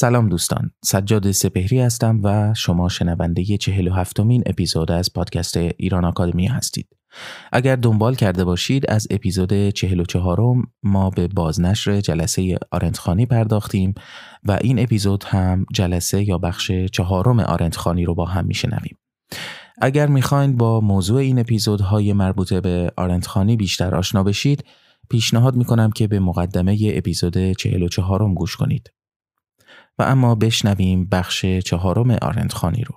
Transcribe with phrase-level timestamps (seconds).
[0.00, 6.04] سلام دوستان سجاد سپهری هستم و شما شنونده چهل و هفتمین اپیزود از پادکست ایران
[6.04, 6.88] آکادمی هستید.
[7.52, 13.94] اگر دنبال کرده باشید از اپیزود چهل و چهارم ما به بازنشر جلسه آرنتخانی پرداختیم
[14.44, 18.98] و این اپیزود هم جلسه یا بخش چهارم آرنتخانی رو با هم میشنویم.
[19.80, 24.64] اگر می‌خواین با موضوع این اپیزودهای مربوطه به آرنتخانی بیشتر آشنا بشید
[25.10, 28.92] پیشنهاد می‌کنم که به مقدمه اپیزود چهل و چهارم گوش کنید.
[29.98, 32.94] و اما بشنویم بخش چهارم آرندخانی رو.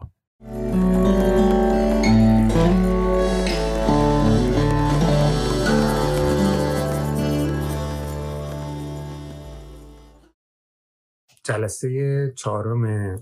[11.43, 13.15] جلسه چهارم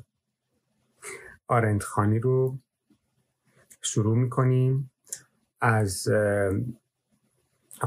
[1.47, 2.59] آرندخانی رو
[3.81, 4.91] شروع می‌کنیم
[5.61, 6.07] از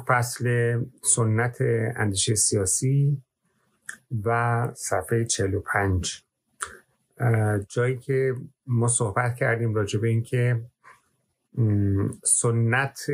[0.09, 1.57] فصل سنت
[1.97, 3.23] اندیشه سیاسی
[4.25, 6.23] و صفحه 45
[7.69, 8.35] جایی که
[8.67, 10.61] ما صحبت کردیم راجع به اینکه
[12.25, 13.07] سنت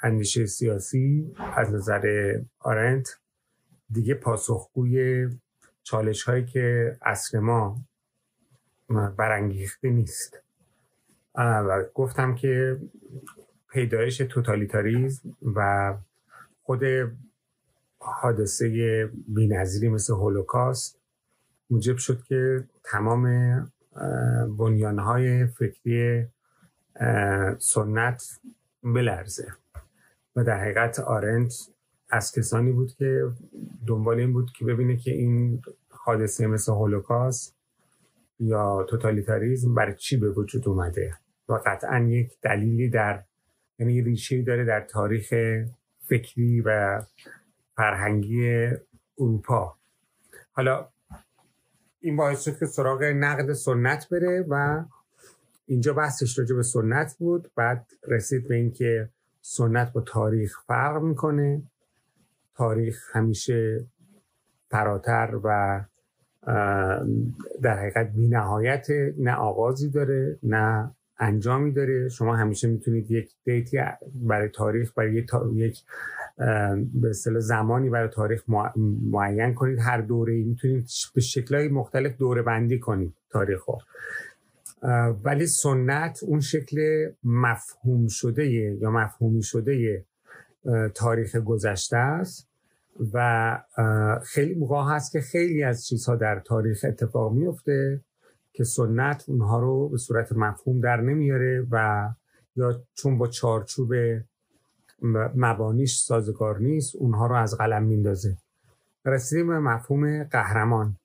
[0.00, 3.18] اندیشه سیاسی از نظر آرنت
[3.90, 5.28] دیگه پاسخگوی
[5.82, 7.80] چالش هایی که اصل ما
[8.88, 10.40] برانگیخته نیست.
[11.34, 12.80] و گفتم که
[13.72, 15.94] پیدایش توتالیتاریزم و
[16.62, 16.82] خود
[18.04, 21.00] حادثه بینظیری مثل هولوکاست
[21.70, 23.24] موجب شد که تمام
[24.58, 26.26] بنیانهای فکری
[27.58, 28.40] سنت
[28.82, 29.48] بلرزه.
[30.36, 31.54] و در حقیقت آرنت
[32.10, 33.22] از کسانی بود که
[33.86, 37.56] دنبال این بود که ببینه که این حادثه مثل هولوکاست
[38.40, 41.14] یا توتالیتاریزم برای چی به وجود اومده.
[41.48, 43.24] و قطعا یک دلیلی در
[43.78, 45.34] یعنی ریشه داره در تاریخ
[46.08, 47.02] فکری و
[47.76, 48.68] فرهنگی
[49.18, 49.74] اروپا.
[50.52, 50.88] حالا
[52.00, 54.84] این باعث شد که سراغ نقد سنت بره و
[55.66, 57.50] اینجا بحثش راجع به سنت بود.
[57.56, 59.08] بعد رسید به اینکه
[59.40, 61.62] سنت با تاریخ فرق می‌کنه.
[62.54, 63.86] تاریخ همیشه
[64.70, 65.80] فراتر و
[67.62, 68.86] در حقیقت بی نهایت
[69.18, 72.08] نه آغازی داره نه انجامی داره.
[72.08, 73.78] شما همیشه می‌تونید یک دیتی
[74.14, 75.14] برای تاریخ برای
[75.54, 75.82] یک
[76.36, 78.42] به اصطلاح زمانی برای تاریخ
[79.10, 83.60] معین کنید هر دوره می‌تونید به شکلهای مختلف دوره بندی کنید تاریخ.
[85.24, 90.04] ولی سنت اون شکل مفهوم شده یا مفهومی شده
[90.94, 92.48] تاریخ گذشته است
[93.12, 93.58] و
[94.24, 98.00] خیلی موقع هست که خیلی از چیزها در تاریخ اتفاق میفته
[98.52, 102.08] که سنت اونها رو به صورت مفهوم در نمیاره و
[102.56, 103.92] یا چون با چارچوب
[105.34, 108.36] مبانیش سازگار نیست اونها رو از قلم میندازه.
[109.04, 110.96] رسیدیم به مفهوم قهرمان.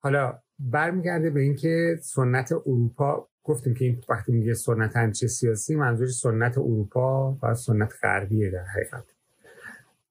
[0.00, 6.08] حالا برمیگرده به اینکه سنت اروپا گفتیم که این وقتی میگه سنت هنچه سیاسی منظور
[6.08, 9.04] سنت اروپا و سنت غربیه در حقیقت.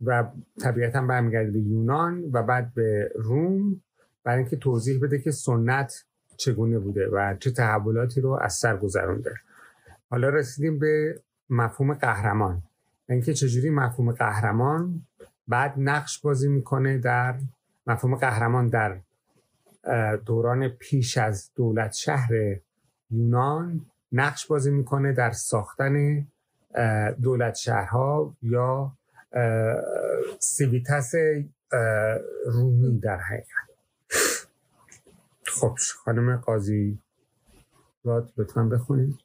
[0.06, 0.24] و
[0.62, 3.82] طبیعتا برمیگرده به یونان و بعد به روم
[4.24, 6.06] برای اینکه توضیح بده که سنت
[6.38, 9.34] چگونه بوده و چه تحولاتی رو از سر گذرونده.
[10.10, 12.64] حالا رسیدیم به مفهوم قهرمان.
[13.10, 15.02] اینکه چجوری مفهوم قهرمان
[15.48, 17.40] بعد نقش بازی می‌کنه در
[17.88, 19.00] مفهوم قهرمان در
[20.16, 22.30] دوران پیش از دولت شهر
[23.12, 26.28] یونان نقش بازی می‌کنه در ساختن
[27.22, 28.92] دولت شهرها یا
[30.40, 31.12] سیویتس
[32.46, 33.70] رومی در حقیقت.
[35.46, 35.76] خب
[36.06, 37.00] خانم قاضی
[38.04, 39.16] راد لطفا بخونید.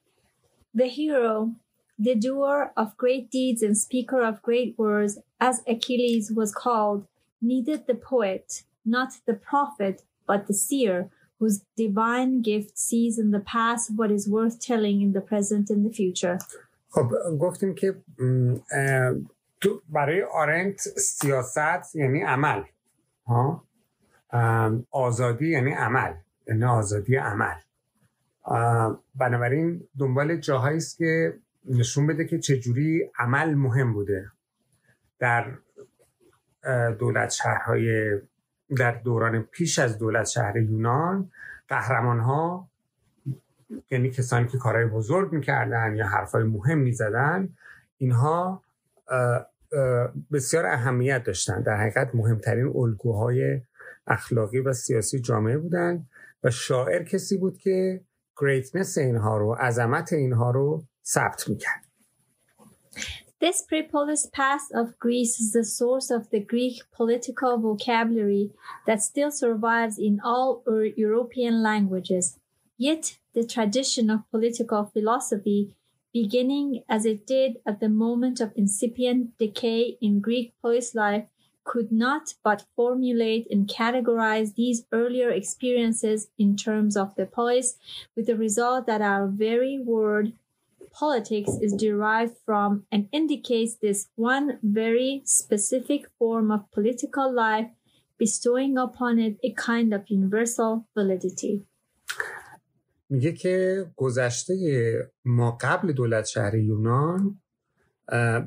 [0.77, 1.68] The hero.
[2.00, 7.08] the doer of great deeds and speaker of great words, as Achilles was called,
[7.42, 11.10] needed the poet, not the prophet, but the seer,
[11.40, 15.86] whose divine gift sees in the past what is worth telling in the present and
[15.86, 16.38] the future.
[16.90, 17.96] خب گفتیم که
[19.62, 22.64] تو برای آرنت سیاست یعنی عمل
[23.28, 23.64] ها
[24.92, 26.14] آزادی یعنی عمل
[26.48, 27.56] یعنی آزادی عمل
[29.16, 31.34] بنابراین دنبال جاهایی است که
[31.69, 34.31] نشون بده که چجوری عمل مهم بوده
[35.19, 35.59] در
[36.99, 38.19] دولت شهرهای
[38.77, 41.31] در دوران پیش از دولت شهر یونان
[41.69, 42.69] قهرمان ها
[43.91, 47.49] یعنی کسانی که کارهای بزرگ می‌کردن یا حرفای مهم می‌زدن
[47.97, 48.63] اینها
[50.33, 51.63] بسیار اهمیت داشتن.
[51.63, 53.61] در حقیقت مهمترین الگوهای
[54.07, 56.07] اخلاقی و سیاسی جامعه بودن
[56.45, 58.01] و شاعر کسی بود که
[58.41, 61.84] گریتنس اینها رو عظمت اینها رو ثبت میکرد
[63.44, 68.52] This pre-Polish past of Greece is the source of the Greek political vocabulary
[68.88, 70.64] that still survives in all
[70.96, 72.40] European languages.
[72.78, 75.76] Yet the tradition of political philosophy,
[76.14, 81.26] beginning as it did at the moment of incipient decay in Greek polis life,
[81.66, 87.76] could not but formulate and categorize these earlier experiences in terms of the polis,
[88.16, 90.34] with the result that our very word
[90.98, 97.70] politics is derived from and indicates this one very specific form of political life,
[98.18, 101.66] bestowing upon it a kind of universal validity.
[103.10, 104.54] میگه که گذشته
[105.26, 107.40] ما قبل دولت شهر یونان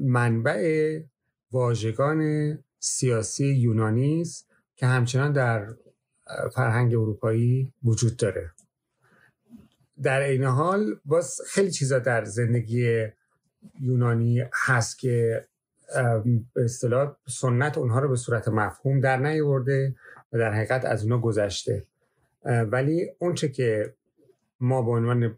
[0.01, 1.01] منبع
[1.53, 2.23] واژگان
[2.79, 5.67] سیاسی یونانی است که همچنان در
[6.55, 8.51] فرهنگ اروپایی وجود داره
[10.04, 13.06] در این حال باز خیلی چیزا در زندگی
[13.80, 15.46] یونانی هست که
[16.56, 19.96] به اصطلاح سنت اونها رو به صورت مفهوم در نیورده
[20.34, 21.86] و در حقیقت از اونها گذشته.
[22.46, 23.94] ولی اونچه که
[24.60, 25.38] ما به عنوان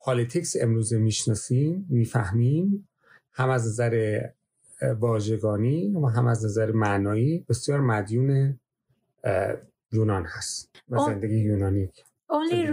[0.00, 2.88] پالیتیکس امروزه می‌شناسیم می‌فهمیم
[3.32, 4.20] هم از نظر
[4.82, 8.60] واژگانی و هم از نظر معنایی بسیار مدیون
[9.92, 11.90] یونان هست و زندگی یونانی.
[12.32, 12.68] Only,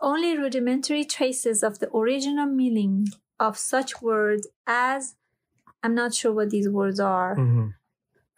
[0.00, 3.06] only rudimentary traces of the original meaning
[3.38, 5.14] of such words as
[5.82, 7.36] I'm not sure what these words are.
[7.36, 7.68] Mm-hmm.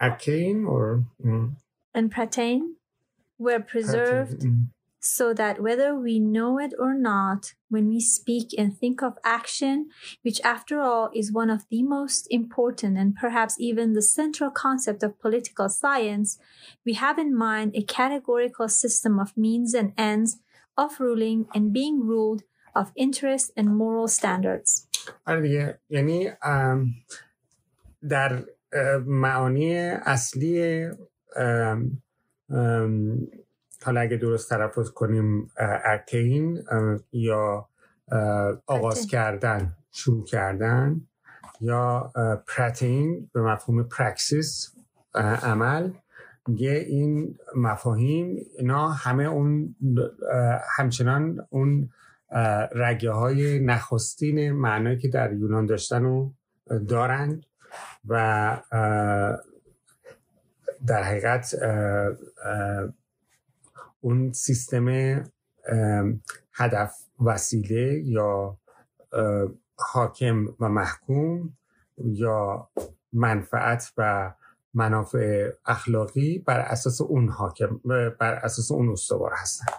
[0.00, 1.52] Arcane or mm.
[1.94, 2.76] and pratain
[3.38, 4.66] were preserved mm
[4.99, 9.89] so that whether we know it or not, when we speak and think of action,
[10.23, 15.03] which after all is one of the most important and perhaps even the central concept
[15.03, 16.39] of political science,
[16.85, 20.37] we have in mind a categorical system of means and ends
[20.75, 22.41] of ruling and being ruled
[22.73, 24.87] of interest and moral standards.
[25.89, 26.31] یعنی
[28.09, 28.45] در
[29.05, 29.75] معانی
[30.05, 30.89] اصلی
[33.84, 35.50] حالا اگه درست تلفظ کنیم
[35.84, 36.62] ارکین
[37.12, 37.68] یا
[38.66, 41.00] آغاز کردن شروع کردن
[41.60, 42.12] یا
[42.46, 44.74] پراتین به مفهوم پرکسیس
[45.42, 45.90] عمل
[46.48, 49.74] میگه این مفاهیم اینا همه اون
[50.76, 51.90] همچنان اون
[52.74, 56.34] رگه های نخستین معنایی که در یونان داشتن رو
[56.88, 57.46] دارند
[58.08, 58.62] و
[60.86, 61.54] در حقیقت
[64.00, 64.88] اون سیستم
[66.52, 68.58] هدف وسیله یا
[69.76, 71.52] حاکم و محکوم
[71.98, 72.68] یا
[73.12, 74.32] منفعت و
[74.74, 77.80] منافع اخلاقی بر اساس اون حاکم
[78.18, 79.72] بر اساس اون استوار هستن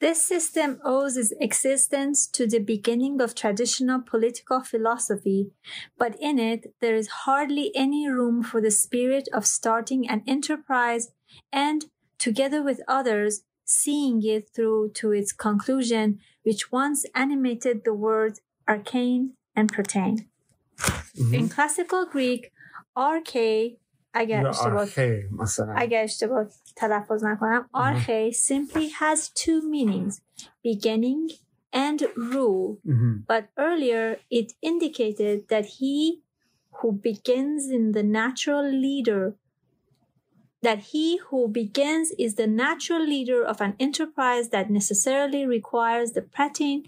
[0.00, 5.50] This system owes its existence to the beginning of traditional political philosophy,
[5.98, 11.04] but in it there is hardly any room for the spirit of starting an enterprise
[11.52, 11.80] and
[12.19, 19.33] together with others, seeing it through to its conclusion, which once animated the words arcane
[19.55, 20.27] and protein.
[20.77, 21.33] Mm-hmm.
[21.33, 22.51] In classical Greek,
[22.95, 23.77] arche
[24.15, 24.87] اگر اشتباه
[25.75, 30.21] اگر اشتباه تلفظ نکنم arche simply has two meanings
[30.63, 31.29] beginning
[31.73, 33.15] and rule mm-hmm.
[33.27, 36.21] but earlier it indicated that he
[36.77, 39.35] who begins in the natural leader
[40.66, 46.24] that he who begins is the natural leader of an enterprise that necessarily requires the
[46.38, 46.80] pattern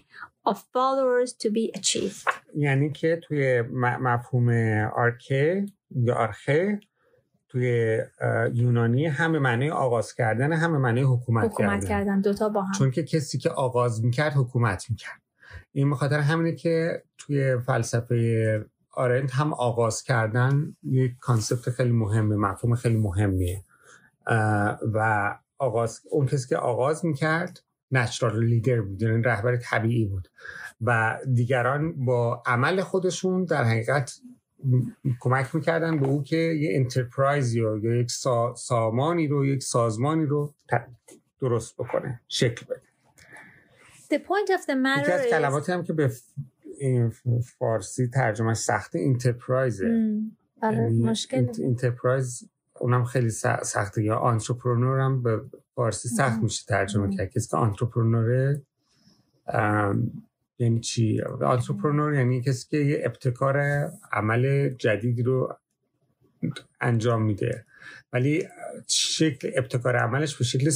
[0.49, 2.27] of followers to be achieved.
[2.55, 3.61] یعنی که توی
[4.01, 4.49] مفهوم
[4.95, 5.65] آرکه
[5.95, 6.79] یا آرخه
[7.49, 7.97] توی
[8.53, 12.21] یونانی هم معنی آغاز کردن هم معنی حکومت, حکومت کردن.
[12.21, 15.21] دوتا با هم چون که کسی که آغاز می‌کرد حکومت می‌کرد
[15.71, 22.75] این بخاطر همینه که توی فلسفه آرنت هم آغاز کردن یک کانسپت خیلی مهمه مفهوم
[22.75, 23.63] خیلی مهمیه.
[24.93, 30.27] و آغاز اون کسی که آغاز می‌کرد نچرال لیدر بود یعنی رهبر طبیعی بود.
[30.81, 34.19] و دیگران با عمل خودشون در حقیقت
[35.19, 38.11] کمک می‌کردن به او که یه انترپرایز یا یک
[38.55, 40.53] سامانی رو یک سازمانی رو
[41.41, 42.81] درست بکنه شکل بده.
[44.13, 46.11] The point of the matter از کلماتی هم که به
[46.79, 47.11] این
[47.59, 50.09] فارسی ترجمه سخته انترپرایزه.
[50.61, 51.47] آره یعنی مشکل.
[51.63, 52.43] enterprise
[52.79, 54.03] اونم خیلی سخته.
[54.03, 55.41] یا entrepreneur هم به
[55.75, 57.29] فارسی سخت میشه ترجمه کرد.
[57.29, 58.61] کسی که entrepreneur ه
[60.59, 63.57] یعنی چی؟ entrepreneur یعنی کسی که یه ابتکار
[64.11, 65.57] عمل جدید رو
[66.81, 67.65] انجام میده.
[68.13, 68.47] ولی
[68.87, 70.71] شکل ابتکار عملش به شکل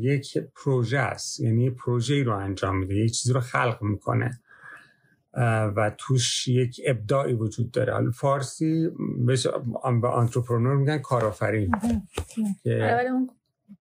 [0.00, 1.40] یک پروژه است.
[1.40, 2.94] یعنی پروژه رو انجام میده.
[2.94, 4.40] یک چیزی رو خلق می‌کنه.
[5.76, 7.92] و توش یک ابداعی وجود داره.
[7.92, 8.88] حالا فارسی
[10.02, 11.74] به entrepreneur میگن کارآفرین.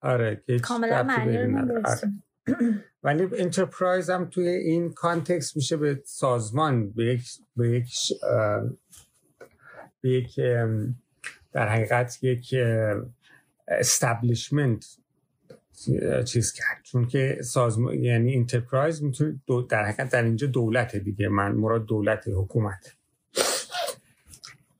[0.02, 1.56] آره که کاملا معنی
[3.04, 7.94] ولی enterprise هم توی این context میشه به سازمان به یک به یک
[10.02, 10.36] به یک
[11.52, 12.56] در حقیقت یک
[13.68, 14.99] establishment
[16.25, 21.53] چیز کرد چون که سازمان یعنی انترپرایز میتونه در حقیقت در اینجا دولت دیگه من
[21.53, 22.97] مراد دولت حکومت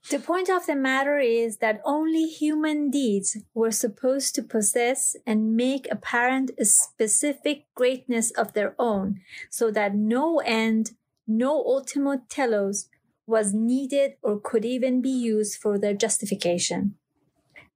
[0.09, 5.55] The point of the matter is that only human deeds were supposed to possess and
[5.55, 10.91] make apparent a specific greatness of their own, so that no end,
[11.27, 12.87] no ultimate telos
[13.25, 16.95] was needed or could even be used for their justification.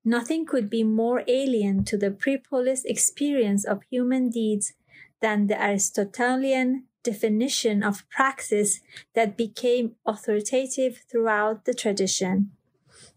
[0.05, 4.75] Nothing could be more alien to the pre-polis experience of human deeds
[5.21, 8.81] than the Aristotelian definition of praxis
[9.15, 12.51] that became authoritative throughout the tradition.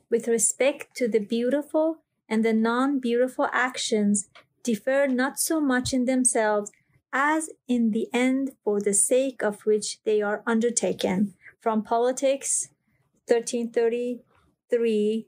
[0.10, 4.29] With respect to the beautiful and the non beautiful actions,
[4.63, 6.72] differ not so much in themselves
[7.12, 11.34] as in the end for the sake of which they are undertaken.
[11.60, 12.70] From Politics
[13.27, 15.27] 1333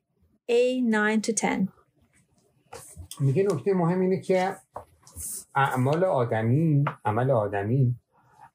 [0.50, 1.68] A 9 to 10.
[3.20, 4.56] میگه نکته مهم اینه که
[5.56, 7.96] اعمال آدمی عمل آدمی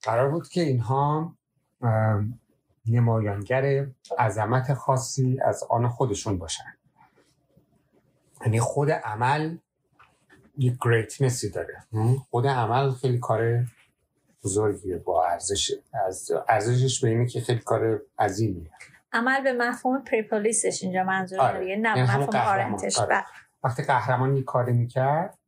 [0.03, 1.37] قرار بود که اینها
[2.87, 3.87] نمایانگر
[4.19, 6.75] عظمت خاصی از آن خودشون باشن.
[8.41, 9.57] یعنی خود عمل
[10.59, 11.85] یک گریتنسی داره.
[12.31, 13.65] خود عمل خیلی کار
[14.45, 15.73] بزرگیه با ارزش
[16.49, 18.71] ارزشش به اینه که خیلی کار عظیمیه.
[19.15, 21.61] عمل به مفهوم پریپولیسش اینجا منظور آره.
[21.61, 23.09] نه یعنی مفهوم آرنتش آره.
[23.09, 23.25] بله.
[23.65, 25.39] وقتی قهرمان یک کاری می‌کرد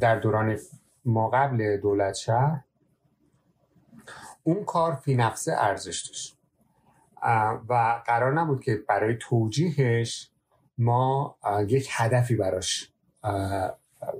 [0.00, 0.58] در دوران
[1.04, 2.64] ما قبل دولت شهر
[4.42, 6.38] اون کار فی نفسه ارزش داشت.
[7.68, 10.30] و قرار نبود که برای توجیهش
[10.78, 11.36] ما
[11.68, 12.92] یک هدفی براش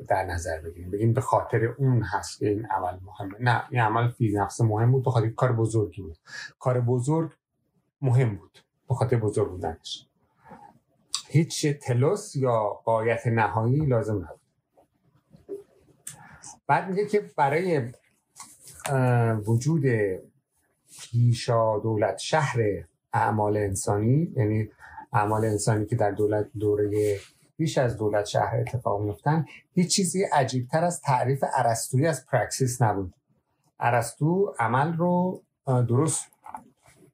[0.08, 0.90] در نظر بگیریم.
[0.90, 3.34] بگیم به خاطر اون هست که این عمل مهمه.
[3.40, 5.04] نه این عمل فی نفسه مهم بود.
[5.04, 6.18] به خاطر کار بزرگی بود.
[6.58, 7.30] کار بزرگ
[8.02, 8.58] مهم بود.
[8.90, 10.06] به خاطر بزرگ بودنش.
[11.28, 14.40] هیچ تلوس یا قایت نهایی لازم نبود.
[16.66, 17.92] بعد میگه که برای
[19.46, 19.84] وجود
[21.00, 22.58] پیشا دولت شهر
[23.12, 24.68] اعمال انسانی یعنی
[25.12, 27.18] اعمال انسانی که در دولت دوره
[27.56, 33.14] بیش از دولت شهر اتفاق میفتن هیچ چیزی عجیبتر از تعریف عرستویی از پرکسیس نبود.
[33.80, 36.26] عرستو عمل رو درست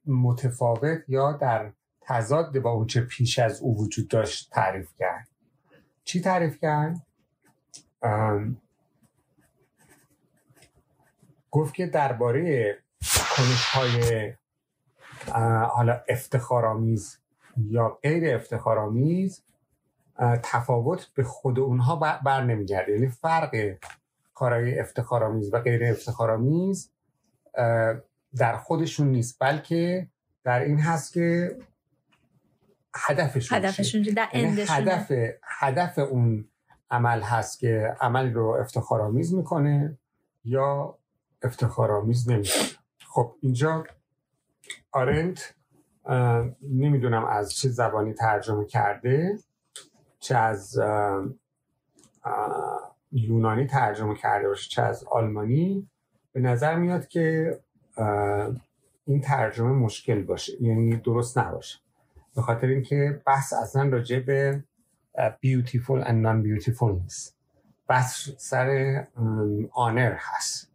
[0.07, 1.71] متفاوت یا در
[2.01, 5.27] تضاد با اونچه پیش از او وجود داشت تعریف کرد
[6.03, 7.07] چی تعریف کرد؟
[11.51, 12.77] گفت که درباره
[13.37, 14.33] کنش های
[15.69, 17.17] حالا افتخارآمیز
[17.57, 19.43] یا غیر افتخارآمیز
[20.43, 23.77] تفاوت به خود اونها بر نمیگرده یعنی فرق
[24.33, 26.91] کارهای افتخارآمیز و غیر افتخارآمیز
[28.39, 30.07] در خودشون نیست بلکه
[30.43, 31.57] در این هست که
[32.95, 35.11] هدفشون هدفشون در یعنی هدف
[35.43, 36.45] هدف اون
[36.91, 39.97] عمل هست که عمل رو افتخارآمیز می‌کنه
[40.43, 40.97] یا
[41.43, 42.63] افتخارآمیز نمی‌کنه؟
[43.07, 43.83] خب اینجا
[44.91, 45.53] آرنت
[46.61, 49.39] نمی‌دونم از چه زبانی ترجمه کرده
[50.19, 50.79] چه از
[53.11, 55.89] یونانی ترجمه کرده باشه چه از آلمانی.
[56.31, 57.59] به نظر میاد که
[59.05, 61.79] این ترجمه مشکل باشه یعنی درست نباشه.
[62.35, 64.63] به خاطر اینکه بحث اصلا راجع به
[65.17, 67.37] beautiful and non-beautiful نیست.
[67.87, 69.03] بحث سر
[69.71, 70.71] آنر هست.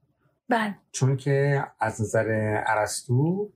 [0.48, 0.74] بله.
[0.92, 2.26] چون که از نظر
[2.66, 3.50] ارسطو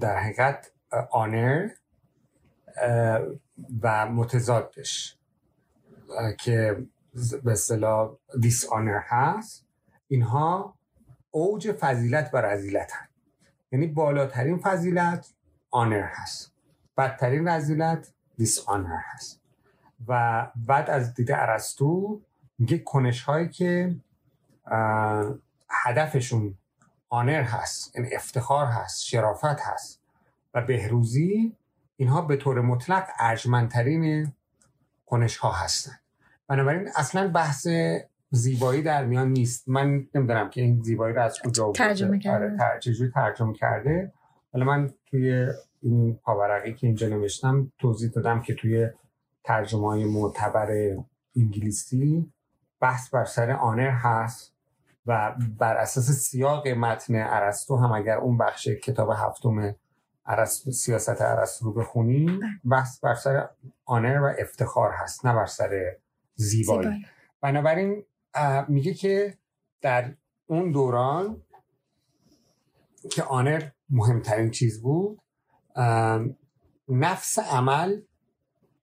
[0.00, 0.72] در حقیقت
[1.10, 1.68] آنر
[3.82, 5.18] و متضادش
[6.38, 6.86] که
[7.44, 9.66] به اصطلاح دیس آنر هست.
[10.08, 10.77] اینها
[11.38, 13.10] اوج فضیلت و رزیلت هست
[13.72, 15.34] یعنی بالاترین فضیلت
[15.70, 16.52] آنر هست.
[16.96, 19.40] بدترین رزیلت دیس آنر هست.
[20.08, 22.20] و بعد از دید ارسطو
[22.58, 23.96] میگه کنش هایی که
[25.70, 26.54] هدفشون
[27.08, 30.00] آنر هست یعنی افتخار هست شرافت هست
[30.54, 31.56] و بهروزی
[31.96, 34.32] اینها به طور مطلق ارجمندترین
[35.06, 36.00] کنش ها هستند
[36.46, 37.66] بنابراین اصلا بحث
[38.30, 41.72] زیبایی در میان نیست من نمی‌دونم که این زیبایی رو از کجا.
[41.72, 42.46] ترجمه کرده.
[42.46, 42.78] آره تر...
[42.78, 44.12] چجوری ترجمه کرده
[44.52, 45.46] حالا من توی
[45.82, 48.88] این پاورقی که اینجا نوشتم توضیح دادم که توی
[49.44, 50.96] ترجمه های معتبر
[51.36, 52.32] انگلیسی
[52.80, 54.54] بحث بر سر آنر هست
[55.06, 59.74] و بر اساس سیاق متن ارسطو هم اگر اون بخش کتاب هفتم
[60.26, 63.48] ارسطو سیاست ارسطو رو بخونی بحث بر سر
[63.84, 65.96] آنر و افتخار هست نه بر سر
[66.34, 67.06] زیبایی زیبایی.
[67.40, 68.04] بنابراین
[68.68, 69.38] میگه که
[69.80, 70.14] در
[70.46, 71.42] اون دوران
[73.10, 75.20] که آنر مهمترین چیز بود
[76.88, 78.00] نفس عمل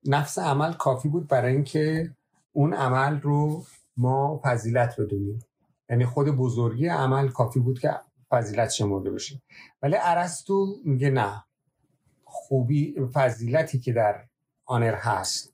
[0.05, 2.15] نفس عمل کافی بود برای اینکه
[2.51, 3.65] اون عمل رو
[3.97, 5.39] ما فضیلت بدونیم.
[5.89, 7.91] یعنی خود بزرگی عمل کافی بود که
[8.29, 9.41] فضیلت شمرده بشه.
[9.81, 11.43] ولی ارسطو میگه نه
[12.23, 14.25] خوبی فضیلتی که در
[14.65, 15.53] آنر هست.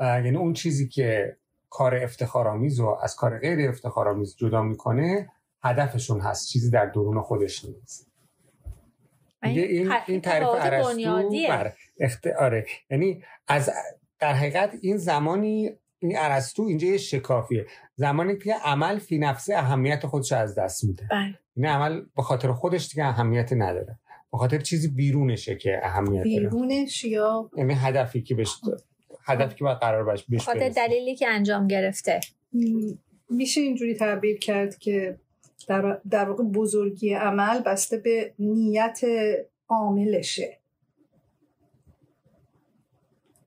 [0.00, 1.36] یعنی اون چیزی که
[1.70, 5.32] کار افتخارآمیز رو از کار غیر افتخارآمیز جدا می‌کنه
[5.62, 8.10] هدفشون هست چیزی در درون خودش نیست.
[9.42, 11.30] میگه این این تعریف ارسطو.
[11.48, 12.26] بر اخت...
[12.26, 12.66] آره.
[12.90, 13.70] یعنی از
[14.18, 17.66] در حقیقت این زمانی این ارسطو اینجا یه شکافیه.
[17.94, 21.08] زمانی که عمل فی نفسه اهمیت خودش رو از دست میده.
[21.10, 21.38] بله.
[21.56, 23.98] این عمل به خاطر خودش دیگه اهمیت نداره.
[24.32, 26.48] به خاطر چیزی بیرونشه که اهمیت داره.
[26.48, 28.60] بیرونش یا یعنی هدفی که بهش
[29.26, 30.86] هدفی که باید قرار باش بهش خاطر برسه.
[30.86, 32.20] دلیلی که انجام گرفته.
[33.30, 35.18] میشه اینجوری تعبیر کرد که
[35.68, 39.00] در, در واقع بزرگی عمل بسته به نیت
[39.68, 40.58] عاملشه.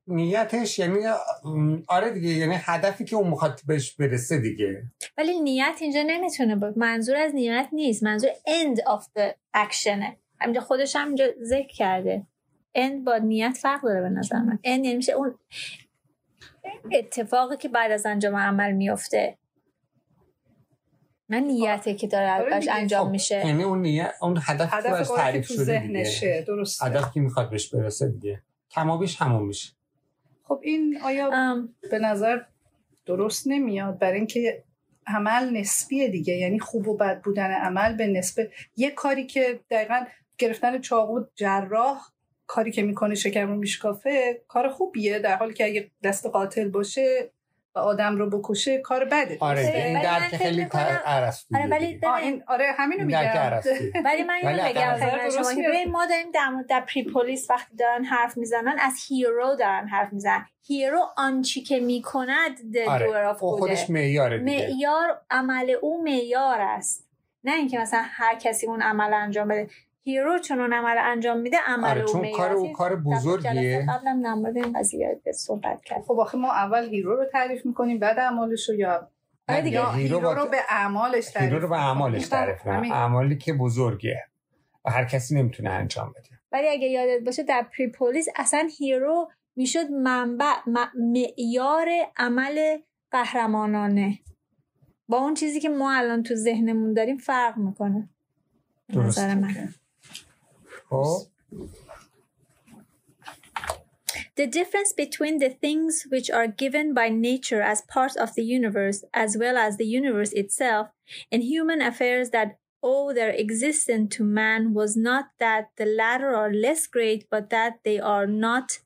[0.07, 0.99] نیتش یعنی
[1.87, 4.83] آره دیگه یعنی هدفی که اون می‌خواد بهش برسه دیگه.
[5.17, 8.03] ولی نیت اینجا نمی‌تونه بود منظور از نیت نیست.
[8.03, 12.25] منظور end of the actionه همینجا خودش هم اینجا ذکر کرده.
[12.77, 14.59] End با نیت فرق داره به نظر من.
[14.63, 15.35] End یعنی میشه اون
[16.91, 19.37] اتفاقی که بعد از انجام عمل میفته.
[21.29, 22.59] نه نیته که داره آره.
[22.71, 23.47] انجام خب، میشه.
[23.47, 26.03] یعنی اون نیت اون هدف هدف کاری که تعریف تو شده دیگه.
[26.03, 28.41] ذهنشه درست هدف که می‌خواد بهش برسه دیگه.
[28.71, 29.73] کمابیش همون میشه.
[30.43, 32.41] خب این آیا ام، به نظر
[33.05, 34.63] درست نمیاد؟ برای اینکه
[35.07, 36.33] عمل نسبیه دیگه.
[36.33, 40.05] یعنی خوب و بد بودن عمل به نسبه یه کاری که دقیقا
[40.37, 42.01] گرفتن چاقو جراح
[42.49, 45.19] کاری که می‌کنه شکم رو میشکافه کار خوبیه.
[45.19, 47.31] در حالی که اگه دست قاتل باشه
[47.75, 49.37] و آدم رو بکشه کار بده.
[49.39, 53.61] آره این درک خیلی ارسطویی آره ولی این آره همینو میگم.
[54.05, 58.37] ولی من اینو بگم شما که ما داریم در مورد در pre-polis وقتی دارن حرف
[58.37, 60.45] می‌زنن از hero دارن حرف می‌زنن.
[60.67, 63.27] hero آنچی که می‌کند آره.
[63.41, 64.37] او خودش دیگه.
[64.37, 67.09] معیار عمل او معیار است.
[67.43, 69.69] نه اینکه مثلا هر کسی اون عمل انجام بده.
[70.03, 72.51] hero چون اون عمل انجام میده عمل آره چون کار.
[72.51, 73.85] او کار بزرگیه.
[73.89, 76.01] قبلم در مورد این قضیه صحبت کرد.
[76.01, 79.09] خب آخه ما اول hero رو تعریف می‌کنیم بعد اعمالش رو یا
[79.49, 82.55] آره دیگه، یا hero hero با- رو به اعمالش تعریف hero رو به اعمالش می‌کنیم.
[82.55, 82.91] تعریف.
[82.91, 84.23] اعمالی که بزرگه
[84.85, 86.29] و هر کسی نمی‌تونه انجام بده.
[86.51, 92.77] ولی اگه یادت باشه در pre-polis اصلا hero می‌شد منبع م- معیار عمل
[93.11, 94.19] قهرمانانه.
[95.07, 98.09] با اون چیزی که ما الان تو ذهنمون داریم فرق می‌کنه.
[98.95, 99.73] من.
[100.89, 101.27] خب
[104.35, 109.03] The difference between the things which are given by nature as parts of the universe,
[109.13, 110.87] as well as the universe itself,
[111.31, 116.53] and human affairs that owe their existence to man was not that the latter are
[116.53, 118.79] less great, but that they are not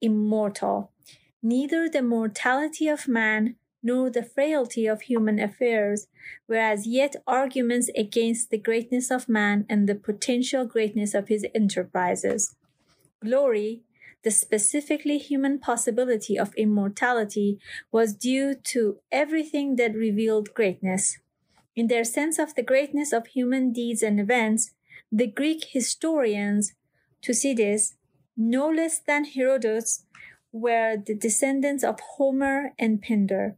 [0.00, 0.90] immortal.
[1.42, 6.06] Neither the mortality of man nor the frailty of human affairs
[6.46, 11.44] were as yet arguments against the greatness of man and the potential greatness of his
[11.54, 12.54] enterprises.
[13.20, 13.82] Glory,
[14.22, 17.58] the specifically human possibility of immortality,
[17.90, 21.18] was due to everything that revealed greatness.
[21.74, 24.72] In their sense of the greatness of human deeds and events,
[25.10, 26.74] the Greek historians,
[27.24, 27.96] Thucydides,
[28.36, 30.04] no less than Herodotus,
[30.52, 33.56] were the descendants of Homer and Pindar.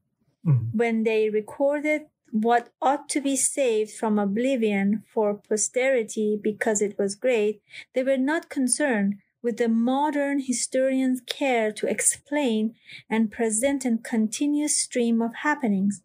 [0.72, 7.14] When they recorded what ought to be saved from oblivion for posterity because it was
[7.14, 7.62] great,
[7.94, 12.74] they were not concerned with the modern historian's care to explain
[13.08, 16.02] and present a continuous stream of happenings.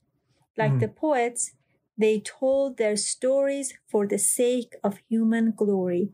[0.57, 0.79] Like Mm.
[0.81, 1.51] the poets,
[1.97, 6.11] they told their stories for the sake of human glory.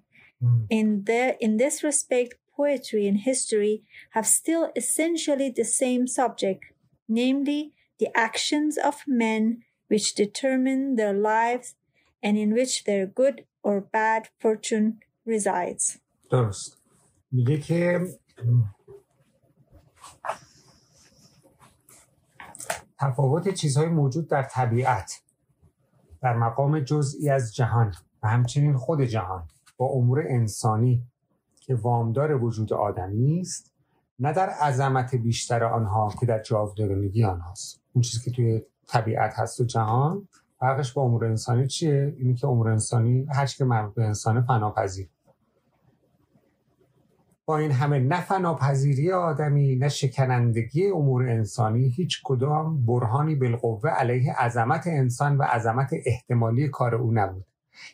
[0.69, 6.65] In, the, in this respect, poetry and history have still essentially the same subject,
[7.07, 11.75] namely the actions of men which determine their lives
[12.23, 15.99] and in which their good or bad fortune resides.
[16.29, 16.77] درست
[17.31, 17.99] میگه که
[22.99, 25.21] تفاوت چیزهای موجود در طبیعت
[26.21, 31.03] در مقام جزئی از جهان و همچنین خود جهان با امور انسانی
[31.59, 33.71] که وامدار وجود آدمی است
[34.19, 39.59] نه در عظمت بیشتر آنها که در جاودانگی آنهاست اون چیزی که توی طبیعت هست
[39.59, 40.27] و جهان
[40.59, 45.09] فرقش با امور انسانی چیه؟ اینی که امور انسانی هر که مربوط به انسان فناپذیر.
[47.45, 54.33] با این همه نه فناپذیری آدمی نه شکنندگی امور انسانی هیچ کدام برهانی بالقوه علیه
[54.33, 57.45] عظمت انسان و عظمت احتمالی کار او نبود.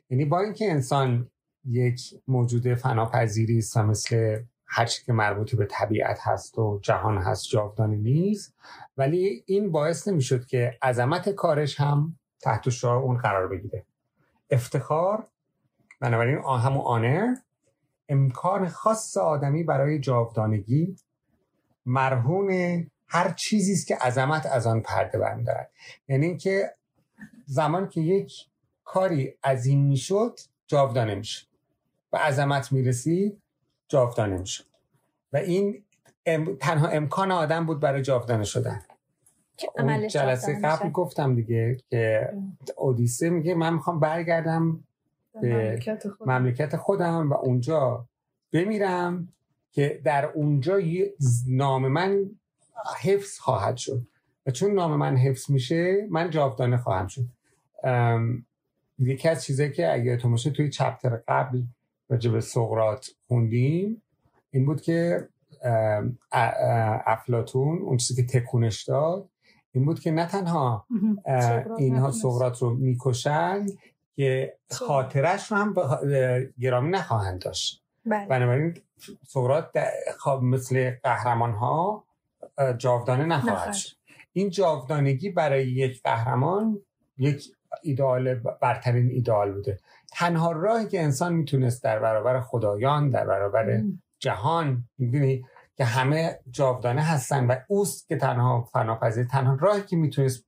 [0.10, 1.30] یعنی با اینکه انسان
[1.66, 4.40] یک موجود فناپذیری است مثل
[4.74, 8.56] هر که مربوط به طبیعت هست و جهان هست جاودانه نیست.
[8.98, 13.86] ولی این باعث نمی‌شد که عظمت کارش هم تحت شعار اون قرار بگیره.
[14.50, 15.28] افتخار
[16.00, 17.36] بنابراین همون آنر
[18.10, 20.96] امکان خاص آدمی برای جاودانگی
[21.86, 22.52] مرهون
[23.08, 25.72] هر چیزی است که عظمت از آن پرده برمیدارد
[26.08, 26.76] یعنی اینکه
[27.46, 28.34] زمان که یک
[28.84, 31.48] کاری عظیم می‌شد جاودانه می‌شد.
[32.14, 33.41] و عظمت می‌رسید
[33.92, 34.64] جاودانه می‌شد.
[35.34, 35.84] و این
[36.60, 38.82] تنها امکان آدم بود برای جاودانه شدن.
[39.78, 42.30] اون جلسه قبل گفتم دیگه که
[42.78, 44.84] اودیسه میگه من می‌خوام برگردم
[45.42, 45.80] به
[46.26, 47.32] مملکت خودم.
[47.32, 48.06] و اونجا
[48.54, 49.28] بمیرم
[49.72, 50.80] که در اونجا
[51.48, 52.30] نام من
[53.02, 54.08] حفظ خواهد شد.
[54.46, 57.26] و چون نام من حفظ میشه من جاودانه خواهم شد.
[59.00, 61.62] یکی از چیزایی که اگه تو توی چپتر قبل
[62.12, 64.02] راجع به سقرات خوندیم
[64.52, 65.28] این بود که
[67.06, 69.30] افلاتون اون چیزی که تکونش داد
[69.72, 70.86] این بود که نه تنها
[71.78, 73.66] اینها سقرات رو می‌کشن
[74.16, 75.76] که خاطرش رو هم
[76.60, 77.84] گرامی نخواهند داشت.
[78.06, 78.28] بله.
[78.28, 78.78] بنابراین
[79.28, 79.72] سقرات
[80.42, 82.06] مثل قهرمان ها
[82.78, 83.96] جاودانه نخواهد شد.
[84.34, 86.80] این جاودانگی برای یک قهرمان
[87.18, 87.44] یک
[87.84, 89.80] ایدال برترین ایدال بوده.
[90.12, 93.84] تنها راهی که انسان می‌تونست در برابر خدایان در برابر
[94.20, 95.46] جهان می‌دونی؟
[95.76, 100.46] که همه جاودانه هستن و اوست که تنها فناپذیر تنها راهی که می‌تونست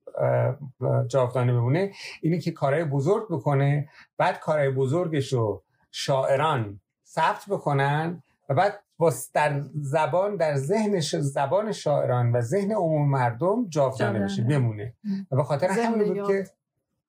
[1.08, 8.54] جاودانه بمونه اینه که کارهای بزرگ بکنه بعد کارهای بزرگش رو شاعران ثبت بکنن و
[8.54, 14.94] بعد با در زبان در ذهن زبان شاعران و ذهن عموم مردم جاودانه بشه بمونه.
[15.32, 16.46] و به خاطر همین بود که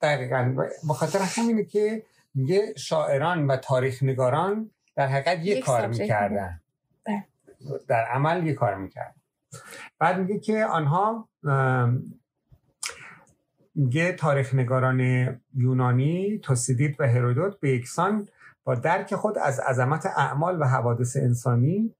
[0.02, 0.54] دقیقا
[0.88, 2.02] به خاطر همینه که
[2.34, 6.60] میگه شاعران و تاریخ نگاران در حقیقت یه کار می‌کردن.
[7.06, 7.24] بله.
[7.88, 9.14] در عمل یه کار می‌کردن.
[9.98, 11.28] بعد میگه که آنها
[13.74, 15.00] میگه تاریخ نگاران
[15.54, 18.28] یونانی توسیدید و هرودوت به یکسان
[18.64, 21.94] با درک خود از عظمت اعمال و حوادث انسانی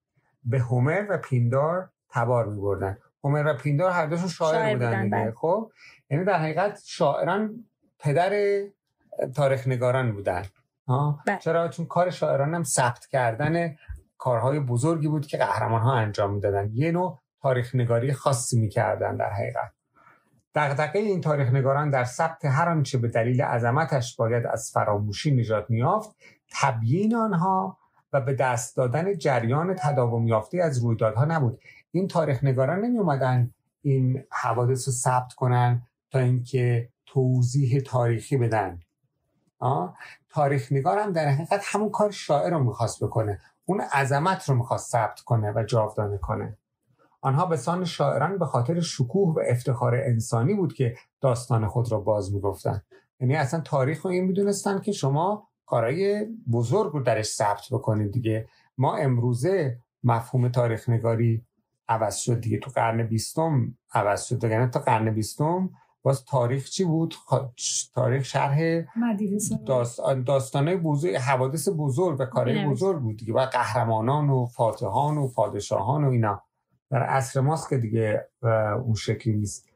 [0.45, 5.05] به هومر و پیندار تبار می بردن هومر و پیندار هر دوشون شاعر, شاعر بودن,
[5.05, 5.33] دیگه بله.
[5.33, 5.73] خب؟
[6.11, 7.65] یعنی در حقیقت شاعران
[7.99, 8.31] پدر
[9.35, 10.43] تاریخ نگاران بودن.
[11.27, 11.39] بله.
[11.39, 13.77] چرا؟ چون کار شاعران هم ثبت کردن
[14.19, 16.71] کارهای بزرگی بود که قهرمان ها انجام می‌دادن.
[16.73, 19.73] یه نوع تاریخ نگاری خاصی می‌کردن در حقیقت.
[20.55, 25.71] دقدقه این تاریخ نگاران در ثبت هر آنچه به دلیل عظمتش باید از فراموشی نجات
[25.71, 26.17] میافت
[26.51, 27.79] تبیین آنها
[28.13, 31.61] و به دست دادن جریان تداوم یافته از رویدادها نبود.
[31.91, 33.51] این تاریخ نگاران نمی اومدن
[33.83, 38.81] این حوادث رو ثبت کنن تا اینکه توضیح تاریخی بدن.
[40.31, 43.41] تاریخ نگار هم در حقیقت همون کار شاعر رو می‌خواست بکنه.
[43.65, 46.59] اون عظمت رو می‌خواست ثبت کنه و جاودانه کنه.
[47.21, 52.01] آنها به سان شاعران به خاطر شکوه و افتخار انسانی بود که داستان خود را
[52.01, 52.83] باز می‌گفتن
[53.21, 58.49] یعنی اصلا تاریخ رو این می‌دونستن که شما کارهای بزرگ رو درش ثبت بکنید دیگه.
[58.79, 61.45] ما امروزه مفهوم تاریخ نگاری
[61.89, 62.59] عوض شد دیگه.
[62.59, 64.45] تو قرن بیستم عوض شد.
[64.45, 65.71] یعنی تا قرن بیستم
[66.05, 67.15] باز تاریخ چی بود؟
[67.95, 68.83] تاریخ شرح
[69.67, 73.33] داستان داستانه بزرگ حوادث بزرگ و کارهای بزرگ بود دیگه.
[73.33, 76.43] و قهرمانان و فاتحان و پادشاهان و اینا.
[76.91, 78.29] در عصر ماست که دیگه
[78.85, 79.69] اون شکلی نیست.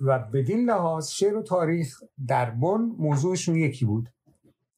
[0.00, 4.08] و بدین لحاظ شعر و تاریخ در بن موضوعشون یکی بود.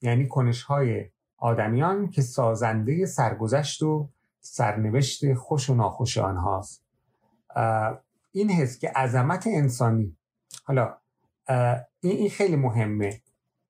[0.03, 4.09] یعنی کنش های آدمیان که سازنده سرگذشت و
[4.41, 6.85] سرنوشت خوش و ناخوش آنهاست.
[8.33, 10.17] این حس که عظمت انسانی.
[10.65, 10.97] حالا
[12.01, 13.21] این خیلی مهمه.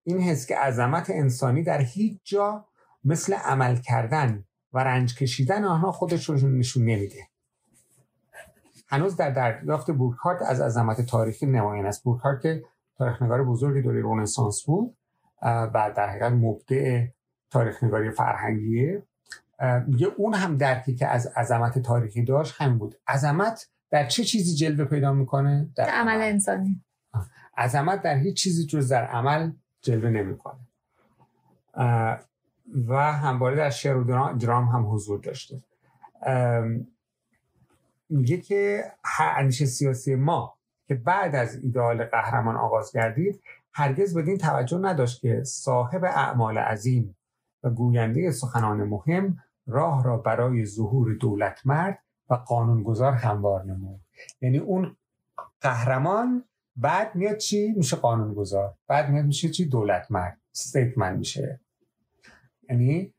[0.05, 2.69] این حس که عظمت انسانی در هیچ جا
[3.05, 7.29] مثل عمل کردن و رنج کشیدن آنها خودش نشون نمیده.
[8.89, 12.05] هنوز در دریافت بورکارت از عظمت تاریخی نمایان است.
[12.05, 12.65] بورکارت که
[12.97, 14.97] تاریخنگار بزرگی دوره رونسانس بود
[15.43, 17.07] و در حقیقت مبدع
[17.51, 19.03] تاریخنگاری فرهنگیه.
[19.87, 22.95] میگه اون هم درکی که از عظمت تاریخی داشت همین بود.
[23.09, 26.85] عظمت در چه چیزی جلوه پیدا می‌کنه؟ در عمل انسانی.
[27.57, 30.59] عظمت در هیچ چیزی جز در عمل جلوه نمی‌کنه.
[32.89, 34.05] و همواره در شعر و
[34.39, 35.63] درام هم حضور داشته.
[38.11, 38.85] میگه که
[39.21, 45.45] اندیشه سیاسی ما که بعد از ایدئال قهرمان آغاز گردید هرگز بدین توجه نداشت که
[45.45, 47.17] صاحب اعمال عظیم
[47.63, 51.99] و گوینده سخنان مهم راه را برای ظهور دولتمرد
[52.31, 54.01] و قانونگذار هموار نمود.
[54.41, 54.97] یعنی اون
[55.61, 56.45] قهرمان
[56.77, 58.75] بعد میاد چی؟ میشه قانونگذار.
[58.87, 61.61] بعد میاد میشه چی؟ دولتمرد ستیتمن میشه.
[62.71, 63.13] یعنی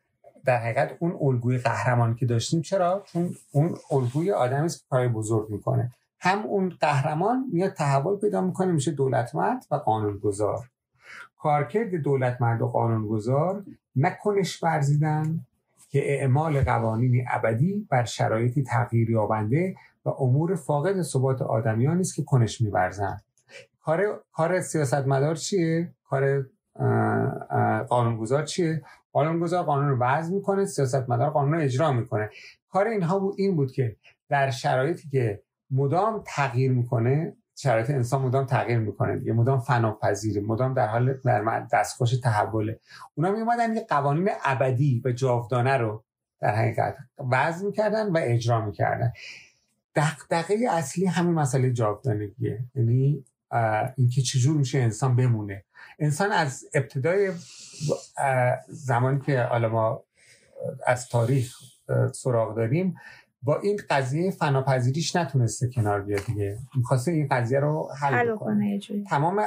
[0.45, 5.49] در حقیقت اون الگوی قهرمان که داشتیم چرا؟ چون اون الگوی آدمی است کار بزرگ
[5.49, 5.91] می‌کنه.
[6.19, 10.69] هم اون قهرمان میاد تحول پیدا می‌کنه میشه دولتمرد و قانونگذار.
[11.37, 13.63] کارکرد دولتمرد و قانونگذار
[13.95, 15.45] نکنش ورزیدن
[15.89, 19.75] که اعمال قوانینی ابدی بر شرایطی تغییر یابنده
[20.05, 23.23] و امور فاقد ثبات آدمیان است که کنش میورزند
[23.81, 26.45] کار کار سیاستمدار چیه؟ کار
[27.89, 32.29] قانونگذار چیه؟ قانونگذار قانون رو وضع می‌کنه سیاستمدار قانون رو اجرا می‌کنه.
[32.69, 33.95] کار اینها بود این بود که
[34.29, 40.73] در شرایطی که مدام تغییر می‌کنه شرایط انسان مدام تغییر می‌کنه دیگه مدام فناپذیره مدام
[40.73, 42.79] در حال در دستخوش تحوله.
[43.15, 46.03] اونا میومدن یه قوانین ابدی و جاودانه رو
[46.39, 46.97] در حقیقت
[47.31, 49.11] وضع می‌کردن و اجرا می‌کردن.
[50.31, 52.59] دقیقه اصلی همین مسئله جاودانگیه.
[52.75, 53.25] یعنی
[53.97, 55.63] اینکه چجور میشه انسان بمونه.
[55.99, 57.31] انسان از ابتدای
[58.67, 60.03] زمانی که حالا ما
[60.87, 61.55] از تاریخ
[62.13, 62.95] سراغ داریم
[63.43, 66.57] با این قضیه فناپذیریش نتونسته کنار بیاد دیگه.
[66.75, 69.41] می‌خواسته این قضیه رو حل, کنه تمام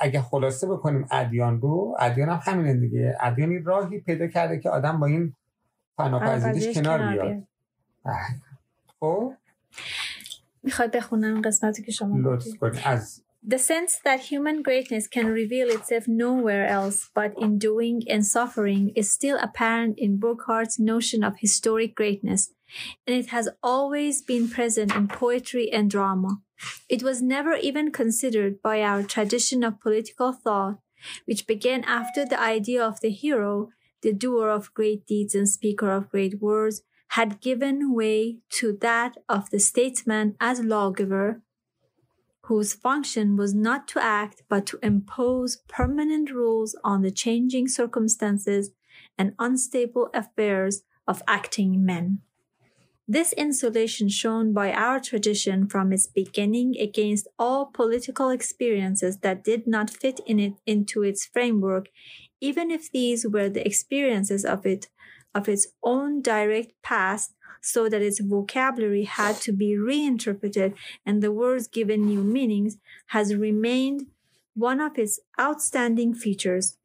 [0.00, 3.16] اگه خلاصه بکنیم ادیان رو ادیان هم همینه دیگه.
[3.20, 5.34] ادیانی راهی پیدا کرده که آدم با این
[5.96, 7.42] فناپذیریش کنار بیاد.
[9.00, 9.34] خب؟
[10.62, 12.46] می‌خواد بخونم قسمتی که شما لطف
[12.84, 18.26] از The sense that human greatness can reveal itself nowhere else but in doing and
[18.26, 22.50] suffering is still apparent in Burckhart's notion of historic greatness,
[23.06, 26.40] and it has always been present in poetry and drama.
[26.88, 30.78] It was never even considered by our tradition of political thought,
[31.24, 33.70] which began after the idea of the hero,
[34.02, 39.16] the doer of great deeds and speaker of great words, had given way to that
[39.28, 41.42] of the statesman as lawgiver,
[42.44, 48.70] whose function was not to act but to impose permanent rules on the changing circumstances
[49.16, 52.20] and unstable affairs of acting men.
[53.10, 59.66] This insulation shown by our tradition from its beginning against all political experiences that did
[59.66, 61.88] not fit in it into its framework,
[62.42, 64.88] even if these were the experiences of it
[65.34, 70.74] of its own direct past, so that its vocabulary had to be reinterpreted
[71.06, 74.06] and the words given new meanings, has remained
[74.54, 76.76] one of its outstanding features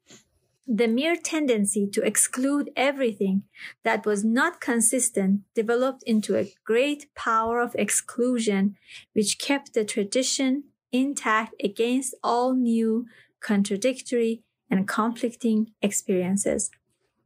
[0.66, 3.42] the mere tendency to exclude everything
[3.82, 8.76] that was not consistent developed into a great power of exclusion,
[9.12, 13.06] which kept the tradition intact against all new,
[13.40, 16.70] contradictory, and conflicting experiences.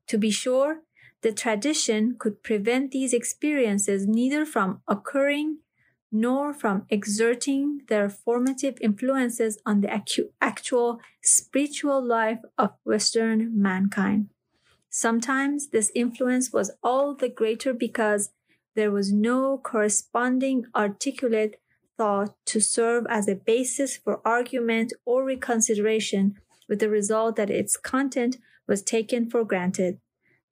[0.08, 0.80] To be sure,
[1.22, 5.58] the tradition could prevent these experiences neither from occurring
[6.10, 9.92] nor from exerting their formative influences on the
[10.40, 14.28] actual spiritual life of Western mankind.
[14.90, 18.30] Sometimes this influence was all the greater because
[18.74, 21.60] there was no corresponding articulate
[21.96, 26.36] thought to serve as a basis for argument or reconsideration,
[26.68, 29.98] with the result that its content was taken for granted.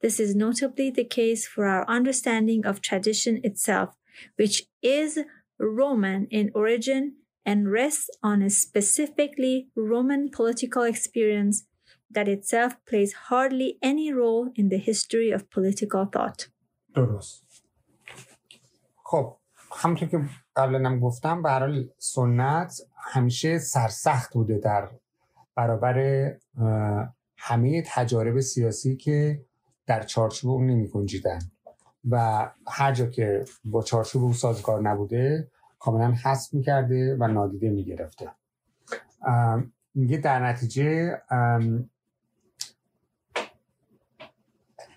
[0.01, 3.95] This is notably the case for our understanding of tradition itself,
[4.37, 5.21] which is
[5.59, 11.65] Roman in origin and rests on a specifically Roman political experience
[12.11, 16.49] that itself plays hardly any role in the history of political thought.
[19.05, 19.37] خب
[19.73, 20.19] همونطور که
[20.57, 24.91] قبلا گفتم به سنت همیشه سرسخت بوده در
[25.55, 26.29] برابر
[27.37, 29.45] همه تجارب سیاسی که
[29.87, 31.39] در چارچوب اون نمی گنجیدن
[32.11, 38.31] و هر جا که با چارچوب او سازگار نبوده کاملا حذف می‌کرده و نادیده می‌گرفته.
[39.95, 41.19] میگه در نتیجه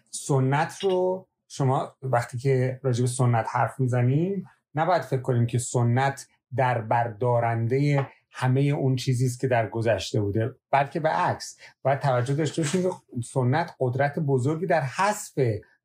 [0.10, 4.46] سنت رو شما وقتی که راجب سنت حرف می‌زنیم
[4.76, 10.56] نباید فکر کنیم که سنت در بردارنده همه اون چیزی است که در گذشته بوده
[10.72, 11.58] بلکه به عکس.
[11.82, 12.90] باید توجه داشته باشیم که
[13.24, 15.40] سنت قدرت بزرگی در حذف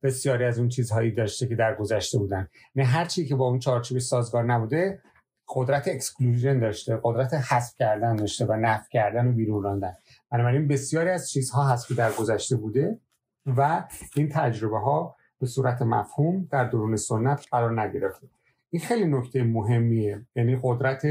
[0.04, 2.48] بسیاری از اون چیزهایی داشته که در گذشته بودن.
[2.74, 5.02] نه هر چی که با اون چارچوب سازگار نبوده
[5.48, 9.92] قدرت اکسکلوژن داشته قدرت حذف کردن داشته و نفی کردن و بیرون راندن.
[10.30, 12.98] بنابراین بسیاری از چیزها هست که در گذشته بوده
[13.46, 13.84] و
[14.16, 18.26] این تجربه ها به صورت مفهوم در درون سنت قرار نگرفته.
[18.70, 21.02] این خیلی نکته مهمیه یعنی قدرت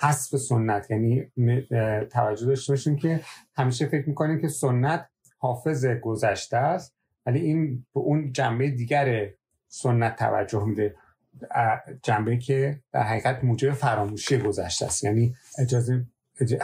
[0.00, 0.90] حذف سنت.
[0.90, 1.30] یعنی
[2.12, 3.20] توجه داشته باشیم که
[3.56, 6.95] همیشه فکر می‌کنیم که سنت حافظ گذشته است.
[7.26, 9.30] ولی این به اون جنبه دیگر
[9.68, 10.96] سنت توجه میده.
[12.02, 15.04] جنبه که در حقیقت موجب فراموشی گذشته است.
[15.04, 16.06] یعنی اجازه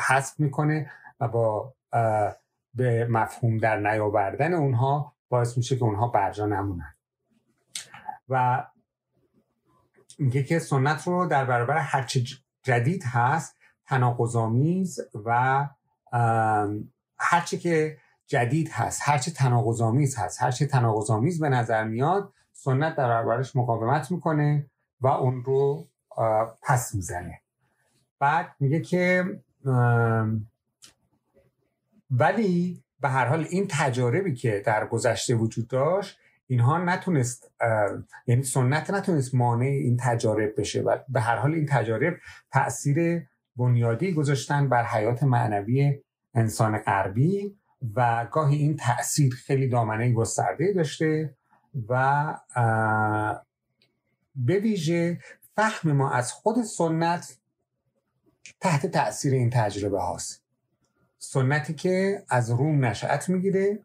[0.09, 1.75] حذف می‌کنه و با
[2.75, 6.94] به مفهوم در نیاوردن اونها باعث میشه که اونها برجا نمونن.
[8.29, 8.64] و
[10.18, 12.22] میگه که سنت رو در برابر هرچه
[12.62, 15.68] جدید هست تناقضامیز و
[17.18, 17.98] هرچه که
[18.33, 19.01] جدید هست.
[19.05, 20.42] هرچه تناقضامیز هست.
[20.42, 24.66] هرچه تناقضامیز به نظر میاد سنت در برابرش مقاومت می‌کنه
[25.01, 25.88] و اون رو
[26.62, 27.40] پس می‌زنه.
[28.18, 29.25] بعد میگه که
[32.11, 37.51] ولی به هر حال این تجاربی که در گذشته وجود داشت اینها نتونست
[38.27, 42.14] یعنی سنت نتونست مانع این تجارب بشه و به هر حال این تجارب
[42.53, 46.03] تاثیر بنیادی گذاشتن بر حیات معنوی
[46.35, 47.57] انسان غربی.
[47.95, 51.35] و گاهی این تاثیر خیلی دامنه گسترده داشته
[51.88, 52.35] و
[54.35, 55.18] به ویژه
[55.57, 57.38] فهم ما از خود سنت
[58.61, 60.42] تحت تاثیر این تجربه هاست.
[61.18, 63.79] سنتی که از روم نشأت می‌گیره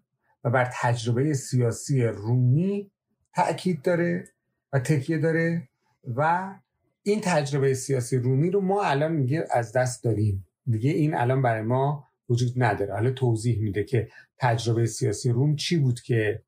[0.44, 2.92] و بر تجربه سیاسی رومی
[3.36, 4.28] تاکید داره
[4.74, 5.70] و تکیه داره
[6.16, 6.54] و
[7.04, 10.48] این تجربه سیاسی رومی رو ما الان میگه از دست داریم.
[10.66, 15.78] دیگه این الان برای ما وجود نداره حالا توضیح میده که تجربه سیاسی روم چی
[15.78, 16.44] بود که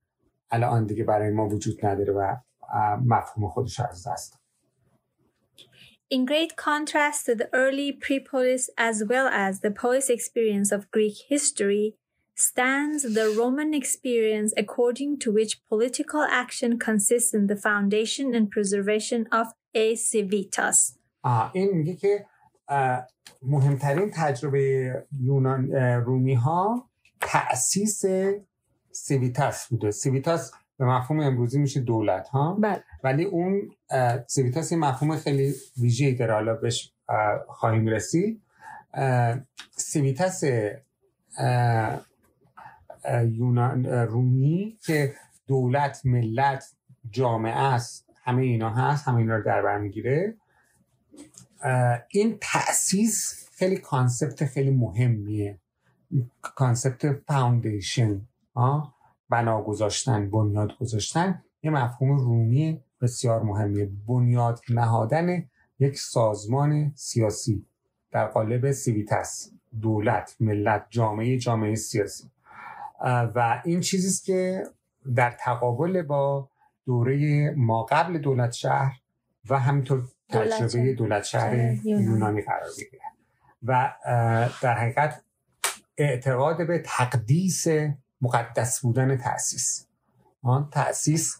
[0.51, 2.35] الان دیگه برای ما وجود نداره و
[3.05, 4.39] مفهوم خودش از دست
[6.11, 11.17] In great contrast to the early pre-polis as well as the polis experience of Greek
[11.33, 11.85] history,
[12.35, 19.27] stands the Roman experience according to which political action consists in the foundation and preservation
[19.31, 20.97] of a civitas.
[21.21, 22.25] آه این میگه که
[23.41, 26.89] مهمترین تجربه یونان رومی ها
[27.21, 28.05] تأسیس
[28.91, 29.91] civitas بوده.
[29.91, 32.83] civitas به مفهوم امروزی میشه دولت ها؟ بله.
[33.03, 33.71] ولی اون
[34.27, 36.33] civitas یه مفهوم خیلی ویژه‌ای داره.
[36.33, 36.93] حالا بهش
[37.47, 38.41] خواهیم رسید.
[39.71, 40.43] civitas
[43.31, 45.13] یونان رومی که
[45.47, 46.65] دولت ملت
[47.09, 50.37] جامعه است همه اینا هست همه اینا رو در بر می‌گیره.
[52.09, 55.59] این تأسیس خیلی concept خیلی مهمیه.
[56.41, 58.21] concept foundation
[59.29, 61.43] بنا گذاشتن بنیاد گذاشتن.
[61.63, 63.89] یه مفهوم رومی بسیار مهمیه.
[64.07, 67.65] بنیاد نهادن یک سازمان سیاسی
[68.11, 72.29] در قالب civitas دولت ملت جامعه جامعه سیاسی.
[73.35, 74.63] و این چیزیست که
[75.15, 76.49] در تقابل با
[76.85, 78.99] دوره ما قبل دولت شهر
[79.49, 82.41] و همینطور تجربه دولت شهر یونانی.
[82.41, 83.03] قرار می‌گیره.
[83.63, 83.93] و
[84.61, 85.21] در حقیقت
[85.97, 87.67] اعتقاد به تقدیس
[88.21, 89.87] مقدس بودن تاسیس
[90.41, 91.37] آن تاسیس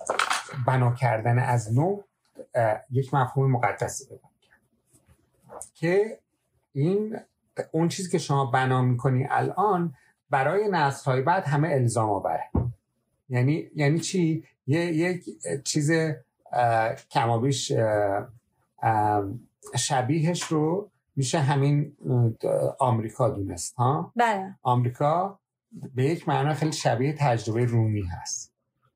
[0.68, 2.02] بنا کردن از نو
[2.92, 4.10] یک مفهوم مقدس
[5.74, 6.20] که
[6.74, 7.20] این
[7.72, 9.94] اون چیزی که شما بنا می‌کنی الان
[10.30, 12.44] برای نسل های بعد همه الزام آوره.
[13.30, 15.26] یعنی یعنی چی؟ یه یک
[15.64, 15.92] چیز
[17.12, 17.72] کمابیش
[19.78, 21.98] شبیهش رو میشه همین
[22.80, 24.56] آمریکا دونست ها؟ بله.
[24.62, 25.40] آمریکا
[25.96, 28.54] به یک معنا خیلی شبیه تجربه رومی هست.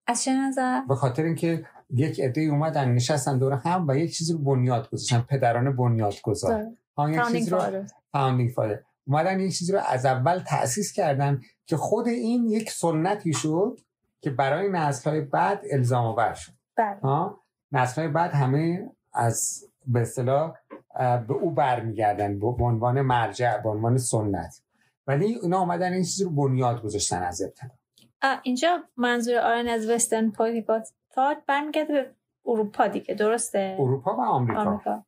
[0.08, 4.34] از چه نظر؟ به خاطر اینکه یک عده اومدن نشستن دور هم و یک چیزی
[4.34, 6.66] رو بنیاد گذاشتن پدران بنیاد گذار.
[6.98, 11.78] ها یک چیزی رو فاوندینگ فادر اومدن یک چیزی رو از اول تأسیس کردن که
[11.78, 13.80] خود این یک سنتی شد
[14.22, 16.52] که برای نسل های بعد الزام آور شد.
[16.78, 16.98] بله.
[17.72, 20.54] نسل های بعد همه از به اصطلاح
[21.28, 24.62] به او برمیگردن به عنوان مرجع به عنوان سنت.
[25.08, 27.76] ولی اینا آمدن این چیزی رو بنیاد گذاشتن از ابتدا.
[28.44, 32.12] اینجا منظور آرن از وسترن پولیتیکال تاعت برمیگرده به
[32.46, 35.06] اروپا دیگه درسته؟ اروپا و آمریکا, آمریکا.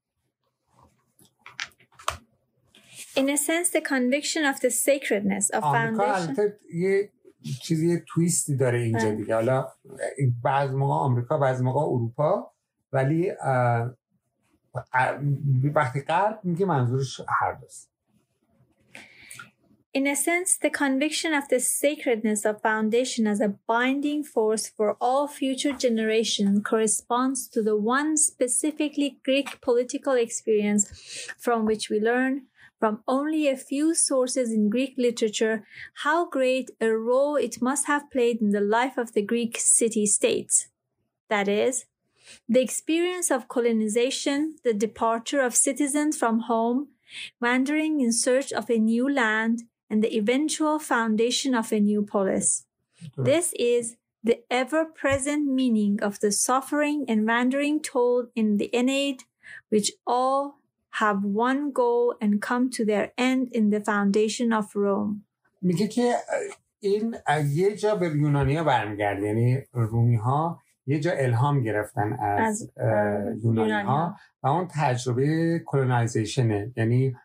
[3.17, 6.39] In a sense, the conviction of the sacredness of foundation.
[6.73, 7.09] یه
[7.61, 9.36] چیزی یه تویستی داره اینجا دیگه.
[9.36, 9.67] حالا
[10.43, 12.51] بعض موقع آمریکا بعض موقع اروپا.
[12.93, 13.32] ولی
[15.74, 17.90] وقتی غرب میگه منظورش هر دوست
[19.92, 24.96] In a sense, the conviction of the sacredness of foundation as a binding force for
[25.00, 30.82] all future generations corresponds to the one specifically Greek political experience
[31.44, 32.46] from which we learn
[32.78, 35.66] from only a few sources in Greek literature
[36.04, 40.06] how great a role it must have played in the life of the Greek city
[40.06, 40.68] states.
[41.28, 41.84] That is,
[42.48, 46.88] the experience of colonization, the departure of citizens from home,
[47.40, 52.66] wandering in search of a new land, and the eventual foundation of a new polis.
[53.16, 59.24] This is the ever present meaning of the suffering and wandering told in the Aeneid,
[59.70, 60.61] which all
[61.00, 65.24] have one goal and come to their end in the foundation of Rome.
[65.62, 66.14] میگه که
[66.80, 67.16] این
[67.52, 73.71] یه جا به یونانیا برمیگرده یعنی رومی ها یه جا الهام گرفتن از, از یونانی
[73.71, 77.15] ها و اون تجربه کلونایزیشنه یعنی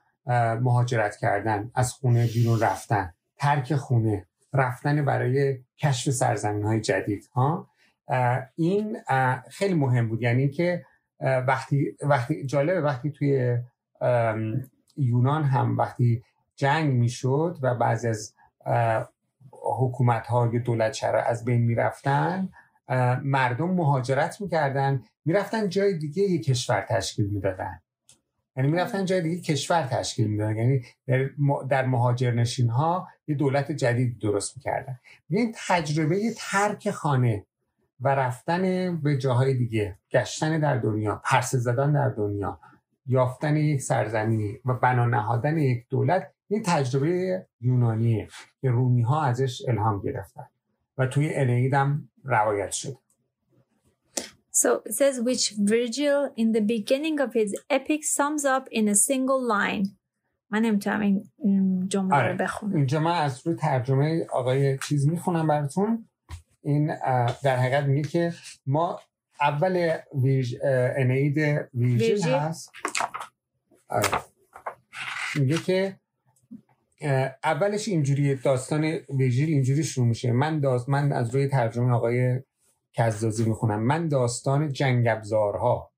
[0.60, 7.68] مهاجرت کردن از خونه بیرون رفتن ترک خونه رفتن برای کشف سرزمین های جدید ها؟
[8.56, 8.96] این
[9.50, 10.22] خیلی مهم بود.
[10.22, 10.84] یعنی که
[11.20, 13.58] وقتی وقتی جالبه وقتی توی
[14.96, 16.22] یونان هم وقتی
[16.56, 18.34] جنگ می‌شد و بعضی از
[19.52, 22.48] حکومت های دولت چرا از بین می‌رفتن
[23.24, 27.80] مردم مهاجرت می‌کردن می‌رفتن جای دیگه یه کشور تشکیل می‌دادن.
[28.56, 30.56] یعنی می‌رفتن جای دیگه کشور تشکیل می‌دادن.
[30.56, 30.82] یعنی
[31.68, 34.98] در مهاجر نشین ها یه دولت جدید درست می‌کردن.
[35.28, 37.46] این تجربه ترک خانه
[38.00, 42.60] و رفتن به جاهای دیگه گشتن در دنیا پرسه زدن در دنیا
[43.06, 48.28] یافتن یک سرزمینی و بنا نهادن یک دولت این تجربه یونانیه
[48.60, 50.46] که رومی ها ازش الهام گرفتن.
[51.00, 52.98] و توی انعید هم روایت شد
[54.52, 55.44] So it says which
[55.74, 59.88] Virgil in the beginning of his epic sums up in a single line.
[60.50, 62.32] من نمی‌تونم این جمله آره.
[62.32, 62.76] رو بخونم.
[62.76, 66.08] اینجا من از روی ترجمه آقای چیز می‌خونم براتون
[66.62, 66.86] این
[67.42, 68.34] در حقیقت میگه که
[68.66, 69.00] ما
[69.40, 70.56] اول ویژ
[70.96, 71.38] انعید
[71.74, 72.34] ویژیل ویژیل.
[72.34, 72.70] هست
[73.88, 74.08] آره.
[75.36, 75.96] میگه که
[77.44, 80.32] اولش اینجوری داستان ویژیل اینجوری شروع میشه.
[80.32, 82.40] من داست من از روی ترجمه آقای
[82.92, 83.82] کزازی می‌خونم.
[83.82, 85.90] من داستان جنگ ابزارها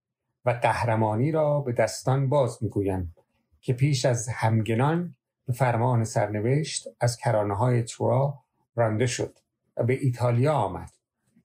[0.44, 3.14] و قهرمانی را به دستان باز می‌گویم
[3.60, 8.38] که پیش از همگنان به فرمان سرنوشت از کرانه های تورا
[8.76, 9.38] رانده شد
[9.76, 10.90] و به ایتالیا آمد.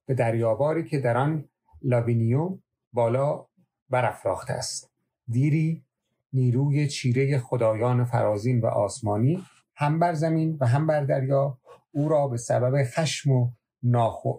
[0.05, 1.49] به دریاباری که در آن
[1.81, 3.45] لاوینیوم بالا
[3.89, 4.91] برافراخته است.
[5.27, 5.83] دیری
[6.33, 9.43] نیروی چیره خدایان فرازین و آسمانی
[9.75, 11.57] هم بر زمین و هم بر دریا
[11.91, 13.51] او را به سبب خشم و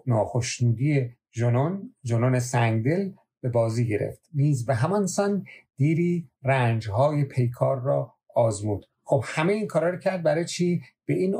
[0.05, 3.11] ناخشنودی جنون جنون سنگدل
[3.41, 4.29] به بازی گرفت.
[4.33, 8.85] نیز به همان سان دیری رنجهای پیکار را آزمود.
[9.03, 11.35] خب همه این کارا رو کرد برای چی؟ به این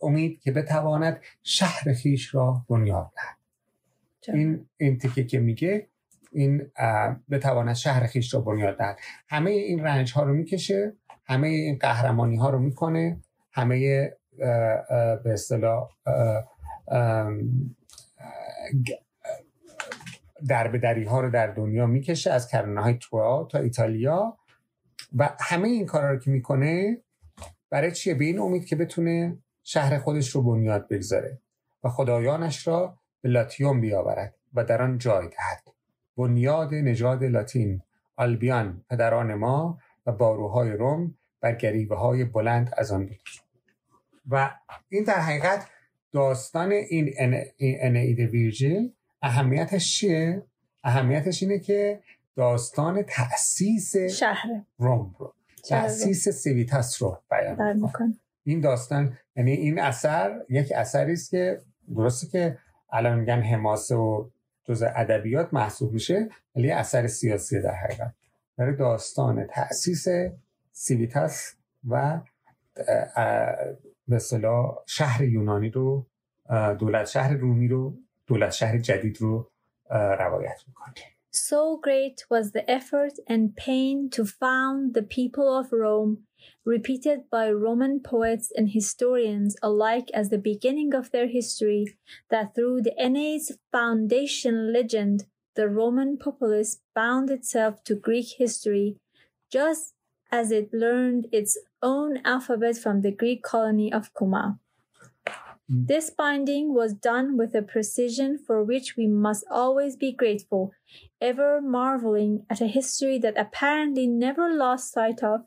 [0.00, 3.38] امید که بتواند شهر خیش را بنیاد دهد؟
[4.36, 5.88] این این تیکه که میگه
[6.32, 6.70] این
[7.30, 8.98] بتواند شهر خیش را بنیاد دهد.
[9.28, 13.20] همه این رنج ها رو می‌کشه همه این قهرمانی ها رو می‌کنه
[13.52, 14.10] همه
[15.24, 15.88] به اصطلاح
[20.48, 24.38] در به دری ها رو در دنیا می‌کشه از کرانه های تورا تا ایتالیا.
[25.16, 26.98] و همه این کارا رو که می‌کنه
[27.70, 31.40] برای چیه؟ به این امید که بتونه شهر خودش رو بنیاد بگذاره
[31.84, 35.77] و خدایانش را به لاتیوم بیاورد و در آن جای دهد.
[36.18, 37.80] بنیاد نژاد لاتین
[38.16, 43.18] آلبیان پدران ما و باروهای روم بر گریوه های بلند از آن بود
[44.30, 44.50] و
[44.88, 45.66] این در حقیقت
[46.12, 48.92] داستان این ان- این انعید ویرژیل
[49.22, 50.42] اهمیتش چیه؟
[50.84, 52.00] اهمیتش اینه که
[52.36, 54.46] داستان تأسیس شهر
[54.78, 55.34] روم رو
[55.68, 58.06] تأسیس سویتاس رو بیان در می‌کنه.
[58.06, 58.18] میکن.
[58.44, 61.60] این داستان یعنی این اثر یک اثری است که
[61.96, 62.58] درسته که
[62.92, 64.28] الان میگن حماسه و
[64.68, 68.14] جز ادبیات محسوب میشه ولی اثر سیاسی در حقیقت.
[68.56, 70.06] برای داستان تأسیس
[70.72, 71.54] سیویتاس
[71.88, 72.20] و
[74.12, 76.06] اصطلاح شهر یونانی رو
[76.78, 79.50] دولت شهر رومی رو دولت شهر جدید رو
[79.90, 80.94] روایت می‌کنه.
[81.32, 86.14] So great was the effort and pain to found the people of Rome,
[86.68, 91.96] repeated by Roman poets and historians alike as the beginning of their history,
[92.28, 95.24] that through the Aeneid's foundation legend,
[95.56, 98.96] the Roman populace bound itself to Greek history,
[99.50, 99.94] just
[100.30, 104.58] as it learned its own alphabet from the Greek colony of Kuma.
[105.26, 105.86] Hmm.
[105.86, 110.72] This binding was done with a precision for which we must always be grateful,
[111.18, 115.46] ever marveling at a history that apparently never lost sight of,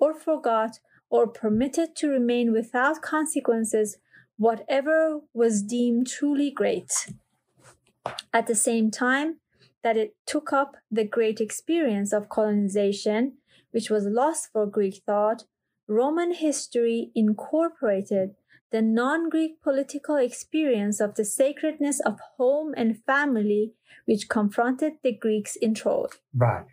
[0.00, 3.98] or forgot, or permitted to remain without consequences
[4.36, 6.92] whatever was deemed truly great.
[8.32, 9.36] At the same time
[9.82, 13.38] that it took up the great experience of colonization,
[13.70, 15.44] which was lost for Greek thought,
[15.88, 18.34] Roman history incorporated
[18.72, 23.72] the non Greek political experience of the sacredness of home and family,
[24.04, 26.08] which confronted the Greeks in Troy.
[26.34, 26.66] بله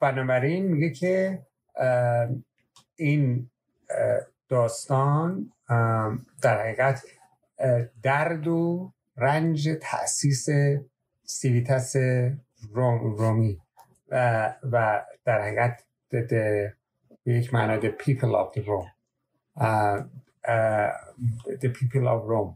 [0.00, 1.42] بنابراین میگه که
[1.76, 2.28] اه،
[2.97, 3.49] این
[4.49, 5.51] داستان
[6.41, 7.03] در حقیقت
[8.03, 10.47] درد و رنج تاسیس
[11.23, 11.95] سیویتس
[12.73, 13.59] روم، رومی.
[14.09, 16.73] و, و در حقیقت به
[17.25, 18.91] یک معنا the people of the Rome.
[19.55, 20.09] اه،
[20.43, 20.91] اه،
[21.61, 22.55] the people of Rome.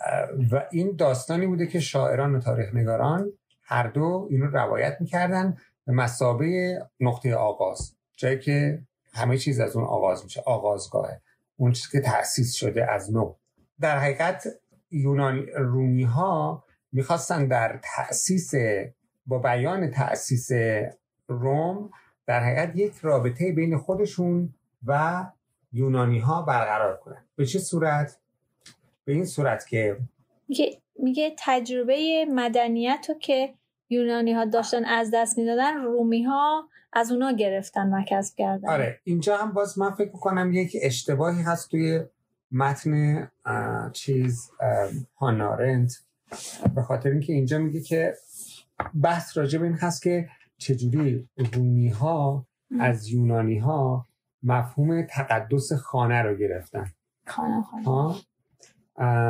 [0.00, 5.56] اه، و این داستانی بوده که شاعران و تاریخ نگاران هر دو اینو روایت می‌کردن
[5.86, 7.96] به مسابه نقطه آغاز.
[8.16, 8.82] جایی که
[9.18, 11.20] همه چیز از اون آغاز میشه آغازگاهه.
[11.56, 13.34] اون چیزی که تأسیس شده از نو.
[13.80, 14.46] در حقیقت
[14.90, 18.50] یونانی رومی ها می‌خواستن در تأسیس
[19.26, 20.48] با بیان تأسیس
[21.28, 21.90] روم
[22.26, 24.54] در حقیقت یک رابطه بین خودشون
[24.86, 25.24] و
[25.72, 27.24] یونانی ها برقرار کنن.
[27.36, 28.18] به چه صورت؟
[29.04, 29.98] به این صورت که
[30.48, 33.54] میگه میگه تجربه مدنیت رو که
[33.90, 38.68] یونانی ها داشتن از دست می‌دادن رومی ها از اونا گرفتن و کسب کردن.
[38.68, 42.00] آره اینجا هم باز من فکر می‌کنم یک اشتباهی هست توی
[42.52, 43.30] متن
[43.92, 44.50] چیز
[45.16, 45.92] هانارنت
[46.74, 48.14] به خاطر اینکه اینجا میگه که
[49.02, 50.28] بحث راجع به این هست که
[50.58, 52.46] چجوری رومی ها
[52.80, 54.06] از یونانی ها
[54.42, 56.86] مفهوم تقدس خانه رو گرفتن.
[57.26, 58.14] خانه خانه.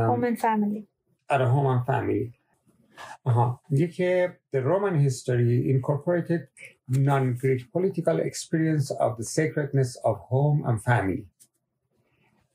[0.06, 0.88] هومن فامیلی
[1.30, 2.37] آره هومن فامیلی
[3.24, 3.60] آها.
[3.70, 6.42] میگه که the Roman history incorporated
[6.90, 11.24] non-Greek political experience of the sacredness of home and family.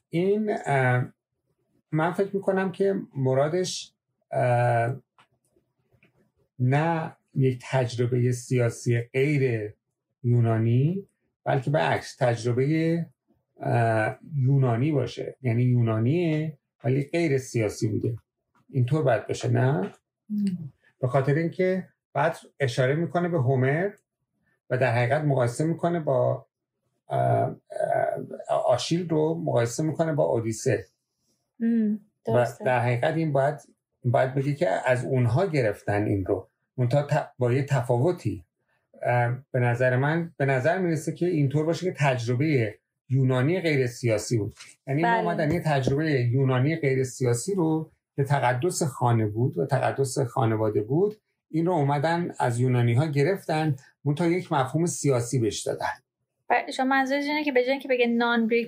[0.10, 0.58] این
[1.92, 3.94] من فکر می‌کنم که مرادش
[6.60, 9.74] نه یک تجربه سیاسی غیر
[10.24, 11.08] یونانی
[11.44, 12.66] بلکه به عکس تجربه
[14.36, 15.38] یونانی باشه.
[15.42, 18.18] یعنی یونانیه ولی غیر سیاسی بوده.
[18.70, 19.94] اینطور باید باشه نه؟
[21.00, 23.90] به خاطر اینکه بعد اشاره می‌کنه به هومر
[24.70, 26.46] و در حقیقت مقایسه می‌کنه با
[28.66, 30.86] آشیل رو مقایسه می‌کنه با اودیسه.
[32.28, 33.56] و در حقیقت این باید
[34.06, 36.48] باید بگی که از اونها گرفتن این رو.
[36.78, 38.46] منتها با یه تفاوتی.
[39.52, 42.76] به نظر من به نظر می‌رسه که اینطور باشه که تجربه
[43.10, 44.56] یونانی غیر سیاسی بود.
[44.88, 45.12] یعنی بله.
[45.12, 50.82] ما اومدن یه تجربه یونانی غیر سیاسی رو که تقدس خانه بود و تقدس خانواده
[50.82, 51.16] بود
[51.52, 55.86] این رو اومدن از یونانی ها گرفتن منتها یک مفهوم سیاسی بهش دادن.
[56.74, 58.08] شما منظورش اینه که به جای اینکه بگه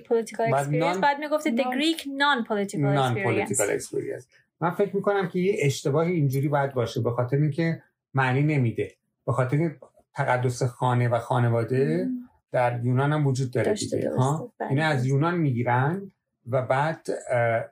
[0.08, 1.16] political بعد experience non- بعد
[1.56, 4.28] Greek non political non political experience
[4.60, 7.82] من فکر می‌کنم که یه اشتباهی اینجوری باید باشه به خاطر اینکه
[8.14, 8.94] معنی نمیده.
[9.26, 9.76] به خاطر
[10.14, 12.08] تقدس خانه و خانواده
[12.52, 14.10] در یونان هم وجود داره دیگه.
[14.16, 15.06] ها؟ بله، اینه از.
[15.06, 16.12] یونان می‌گیرن
[16.50, 17.06] و بعد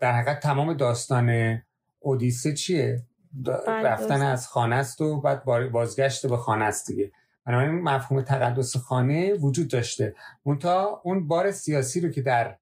[0.01, 1.59] در حقیقت تمام داستان
[2.01, 3.03] اودیسه چیه؟
[3.33, 4.23] بله، رفتن.
[4.23, 7.13] از خانه است و بعد بازگشت به خانه است دیگه.
[7.47, 10.15] بنابراین مفهوم تقدس خانه وجود داشته.
[10.47, 12.57] منتها اون بار سیاسی رو که در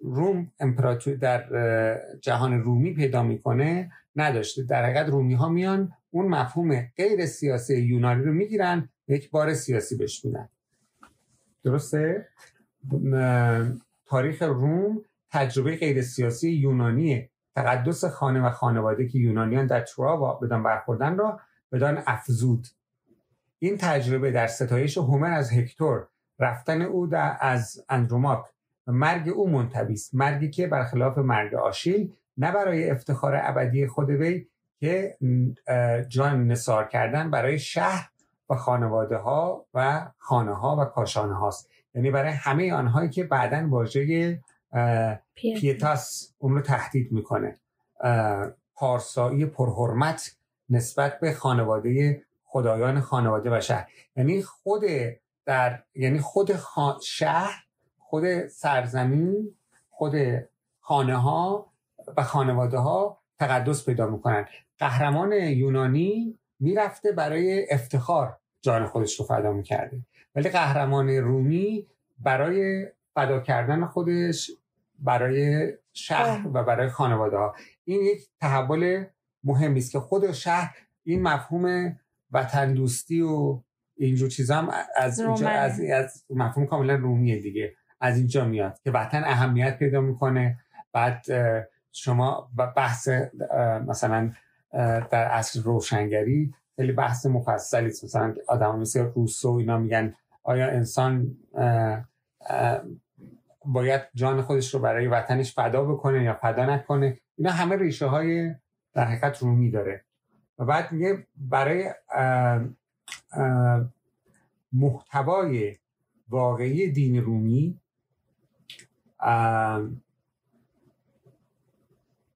[0.00, 1.44] روم امپراتور در
[2.20, 4.62] جهان رومی پیدا می‌کنه نداشته.
[4.62, 9.96] در حقیقت رومی ها میان اون مفهوم غیر سیاسی یونانی رو می‌گیرن یک بار سیاسی
[9.96, 10.48] بهش میدن.
[11.64, 12.28] درسته؟
[14.06, 15.02] تاریخ روم
[15.32, 21.16] تجربه غیر سیاسی یونانی تقدس خانه و خانواده که یونانیان در ترا با- بدان برخوردن
[21.18, 21.40] را
[21.72, 22.66] بدان افزود.
[23.58, 26.06] این تجربه در ستایش هومر از هکتور
[26.38, 28.44] رفتن او در از اندروماک
[28.86, 30.14] و مرگ او منطبی است.
[30.14, 34.46] مرگی که برخلاف مرگ آشیل نه برای افتخار ابدی خود وی
[34.80, 35.16] که
[36.08, 38.10] جان نثار کردن برای شهر
[38.50, 43.68] و خانواده ها و خانه ها و کاشانه هاست یعنی برای همه آنهایی که بعدا
[43.68, 44.40] واژه.
[45.34, 47.58] پیتاس اون رو تهدید می‌کنه.
[48.74, 50.36] پارسایی پرحرمت
[50.70, 53.90] نسبت به خانواده خدایان خانواده و شهر.
[54.16, 54.82] یعنی خود
[55.44, 56.50] در یعنی خود
[57.02, 57.64] شهر
[57.98, 59.54] خود سرزمین
[59.90, 60.14] خود
[60.80, 61.72] خانه ها
[62.16, 64.46] و خانواده ها تقدس پیدا می‌کنن.
[64.78, 70.00] قهرمان یونانی می‌رفته برای افتخار جان خودش رو فدا می‌کرده.
[70.34, 71.86] ولی قهرمان رومی
[72.18, 74.50] برای فدا کردن خودش
[75.00, 79.04] برای شهر و برای خانواده ها این یک تحول
[79.44, 81.96] مهمی است که خود شهر این مفهوم
[82.32, 83.62] وطن دوستی و
[83.96, 85.48] اینجور چیزا هم از اینجا.
[85.48, 87.74] از, از مفهوم کاملا رومیه دیگه.
[88.00, 90.58] از اینجا میاد که وطن اهمیت پیدا می‌کنه.
[90.92, 91.24] بعد
[91.92, 93.08] شما بحث
[93.86, 94.32] مثلا
[95.10, 101.36] در اصل روشنگری خیلی بحث مفصلی مثلا آدم مثل روسو اینا میگن آیا انسان
[103.64, 107.20] باید جان خودش رو برای وطنش فدا بکنه یا فدا نکنه.
[107.36, 108.54] اینا همه ریشه های
[108.94, 110.04] در حقیقت رومی داره.
[110.58, 111.94] و بعد میگه برای
[114.72, 115.76] محتوای
[116.28, 117.80] واقعی دین رومی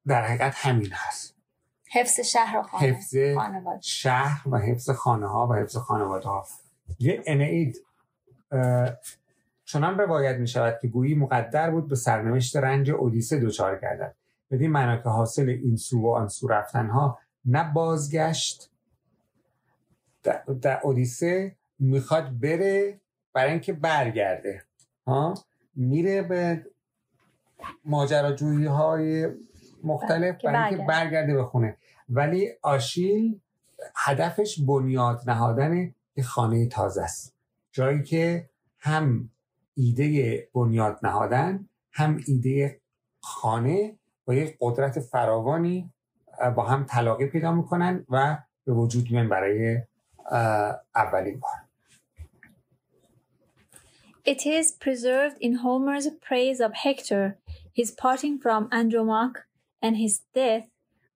[0.07, 1.37] در حقیقت همین هست.
[1.93, 2.87] حفظ شهر و خانه.
[2.87, 3.15] حفظ
[3.83, 6.47] شهر و حفظ خانه ها و حفظ خانواده ها
[6.99, 7.77] یه انعید
[9.75, 14.15] چنان روایت می شود که گویی مقدر بود به سرنوشت رنج اودیسه دچار گردد
[14.51, 18.71] بدین معنا که حاصل این سو و آن سو رفتن ها نه بازگشت
[20.63, 23.01] در, اودیسه می‌خواد بره
[23.33, 24.63] برای اینکه برگرده.
[25.07, 25.35] ها؟
[25.77, 26.67] میره به
[27.85, 29.29] ماجراجویی های
[29.85, 31.35] مختلف برای اینکه برگرده.
[31.35, 31.77] به خونه.
[32.09, 33.41] ولی آشیل
[33.97, 37.35] هدفش بنیاد نهادن یه خانه تازه است.
[37.73, 38.49] جایی که
[38.79, 39.31] هم
[39.77, 42.81] ایده بنیاد نهادن هم ایده
[43.21, 45.91] خانه با یک قدرت فراوانی
[46.57, 49.79] با هم تلاقی پیدا می‌کنن و به وجود میان برای
[50.95, 51.53] اولین بار
[54.27, 57.37] It is preserved in Homer's praise of Hector,
[57.75, 59.41] his parting from Andromache,
[59.83, 60.67] and his death,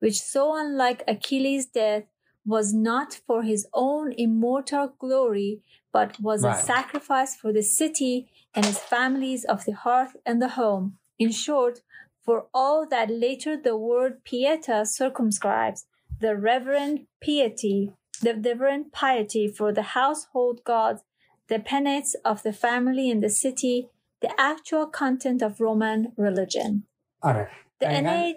[0.02, 2.04] which so unlike Achilles' death
[2.44, 6.54] was not for his own immortal glory, but was right.
[6.54, 8.14] a sacrifice for the city
[8.57, 10.97] and its families of the hearth and the home.
[11.19, 11.81] In short,
[12.25, 15.85] for all that later the word pieta circumscribes,
[16.19, 21.01] the reverent piety, the reverent piety for the household gods,
[21.49, 23.89] the penates of the family and the city,
[24.21, 26.83] the actual content of Roman religion.
[27.21, 27.49] آره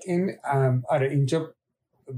[0.07, 0.39] این
[0.89, 1.55] آره اینجا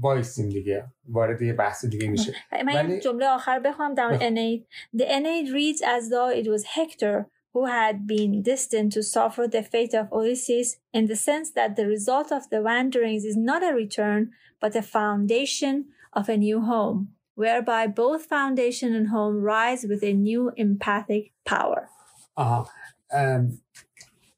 [0.01, 2.33] وایسیم دیگه وارد یه بحث دیگه میشه
[2.65, 4.65] من جمله آخر بخوام در Aeneid
[4.99, 9.63] The Aeneid reads as though it was Hector who had been destined to suffer the
[9.63, 13.73] fate of Ulysses in the sense that the result of the wanderings is not a
[13.73, 20.03] return, but a foundation of a new home, whereby both foundation and home rise with
[20.03, 21.89] a new empathic power.
[22.35, 22.69] آها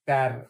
[0.06, 0.46] در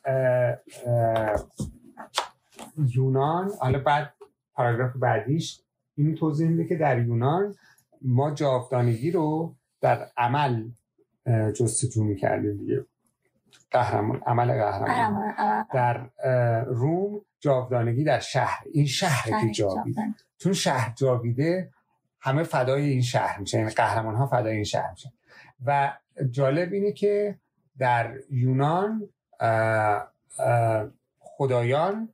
[2.96, 4.14] یونان حالا بعد
[4.54, 5.62] پاراگراف بعدیش
[5.98, 7.56] این توضیح میده که در یونان
[8.02, 10.70] ما جاودانگی رو در عمل
[11.55, 12.87] جستجو می‌کردیم دیگه.
[13.71, 15.35] قهرمان عمل قهرمان
[15.75, 16.07] در
[16.67, 20.03] روم جاودانگی در شهر این شهر که جاویده
[20.39, 21.71] چون شهر جاویده
[22.21, 25.13] همه فدای این شهر میشه یعنی قهرمان ها فدای این شهر میشه
[25.67, 25.93] و
[26.31, 27.39] جالب اینه که
[27.79, 29.09] در یونان
[31.19, 32.09] خدایان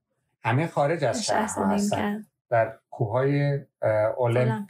[0.44, 2.26] همه خارج از شهر هستن.
[2.50, 3.60] در کوههای
[4.18, 4.66] اولم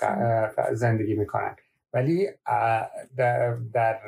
[0.73, 1.57] زندگی می‌کنن.
[1.93, 2.29] ولی
[3.17, 4.01] در, در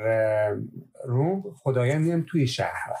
[1.05, 2.93] روم خدایان میان توی شهر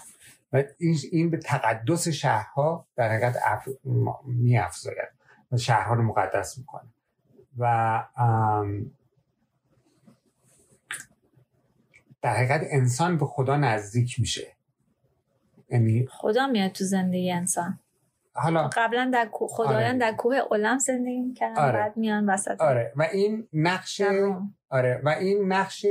[0.53, 0.63] و
[1.11, 3.35] این به تقدس شهرها در حقیقت
[4.25, 5.09] می افزاید
[5.51, 6.89] و شهرها رو مقدس می‌کنه.
[7.57, 8.03] و
[12.21, 14.47] در حقیقت انسان به خدا نزدیک میشه.
[15.69, 17.79] یعنی خدا میاد تو زندگی انسان.
[18.35, 19.97] حالا قبلا در خدایان آره.
[19.97, 21.73] در کوه اولم زندگی می‌کردن آره.
[21.73, 22.61] بعد میان وسط.
[22.61, 22.93] آره.
[22.95, 24.01] و این نقش
[24.69, 25.01] آره.
[25.03, 25.85] و این نقش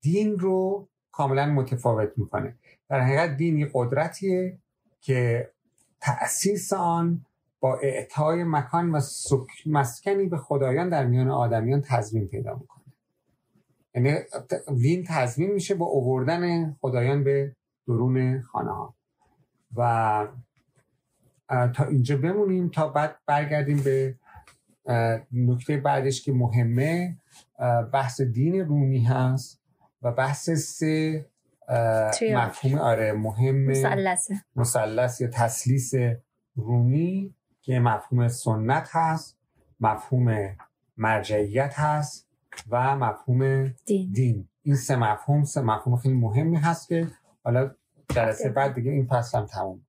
[0.00, 2.54] دین رو کاملا متفاوت می‌کنه.
[2.88, 4.58] در حقیقت دین یه قدرتیه
[5.00, 5.50] که
[6.00, 7.24] تأسیس آن
[7.60, 9.00] با اعطای مکان و
[9.66, 12.84] مسکنی به خدایان در میان آدمیان تضمین پیدا می‌کنه.
[13.94, 14.18] یعنی
[14.82, 17.56] دین تضمین میشه با اووردن خدایان به
[17.86, 18.94] درون خانه ها
[19.76, 20.26] و
[21.48, 24.14] تا اینجا بمونیم تا بعد برگردیم به
[25.32, 27.16] نکته بعدش که مهمه.
[27.92, 29.60] بحث دین رومی هست
[30.02, 31.26] و بحث سه
[32.34, 33.56] مفهوم آره مهم
[34.56, 35.92] مثلث یا تسلیس
[36.56, 39.38] رومی که مفهوم سنت هست
[39.80, 40.56] مفهوم
[40.96, 42.28] مرجعیت هست
[42.70, 44.48] و مفهوم دین, دین.
[44.62, 47.06] این سه مفهوم سه مفهوم خیلی مهمی هست که
[47.44, 47.70] حالا
[48.08, 49.80] جلسه بعد دیگه این فصل هم تموم.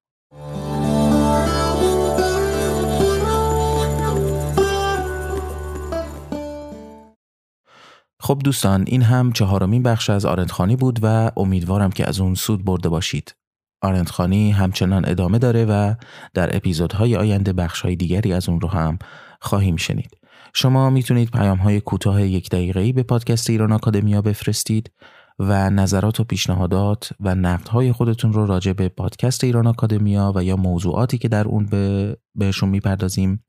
[8.26, 12.66] خب دوستان این هم چهارمین بخش از آرندخانی بود و امیدوارم که از اون سود
[12.66, 13.36] برده باشید.
[13.82, 15.94] آرندخانی همچنان ادامه داره و
[16.34, 19.00] در اپیزودهای آینده بخشهای دیگری از اون رو هم
[19.42, 20.18] خواهیم شنید.
[20.54, 24.92] شما می‌تونید پیام های کوتاه یک دقیقه‌ای به پادکست ایران آکادمیا بفرستید
[25.40, 30.56] و نظرات و پیشنهادات و نقدهای خودتون رو راجع به پادکست ایران آکادمیا و یا
[30.56, 33.44] موضوعاتی که در اون به بهشون می‌پردازیم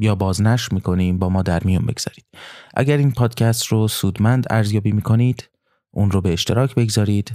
[0.00, 2.26] یا بازنشر می‌کنیم با ما در میون بگذارید.
[2.74, 5.50] اگر این پادکست رو سودمند ارزیابی می‌کنید
[5.90, 7.32] اون رو به اشتراک بگذارید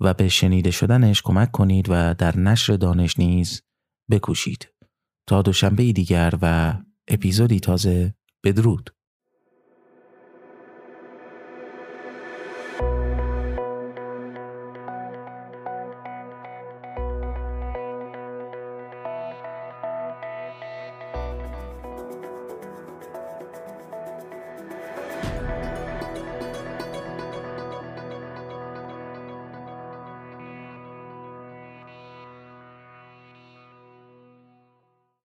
[0.00, 3.62] و به شنیده شدنش کمک کنید و در نشر دانش نیز
[4.10, 4.68] بکوشید.
[5.26, 6.74] تا دوشنبه دیگر و
[7.08, 8.14] اپیزودی تازه
[8.44, 8.90] بدرود.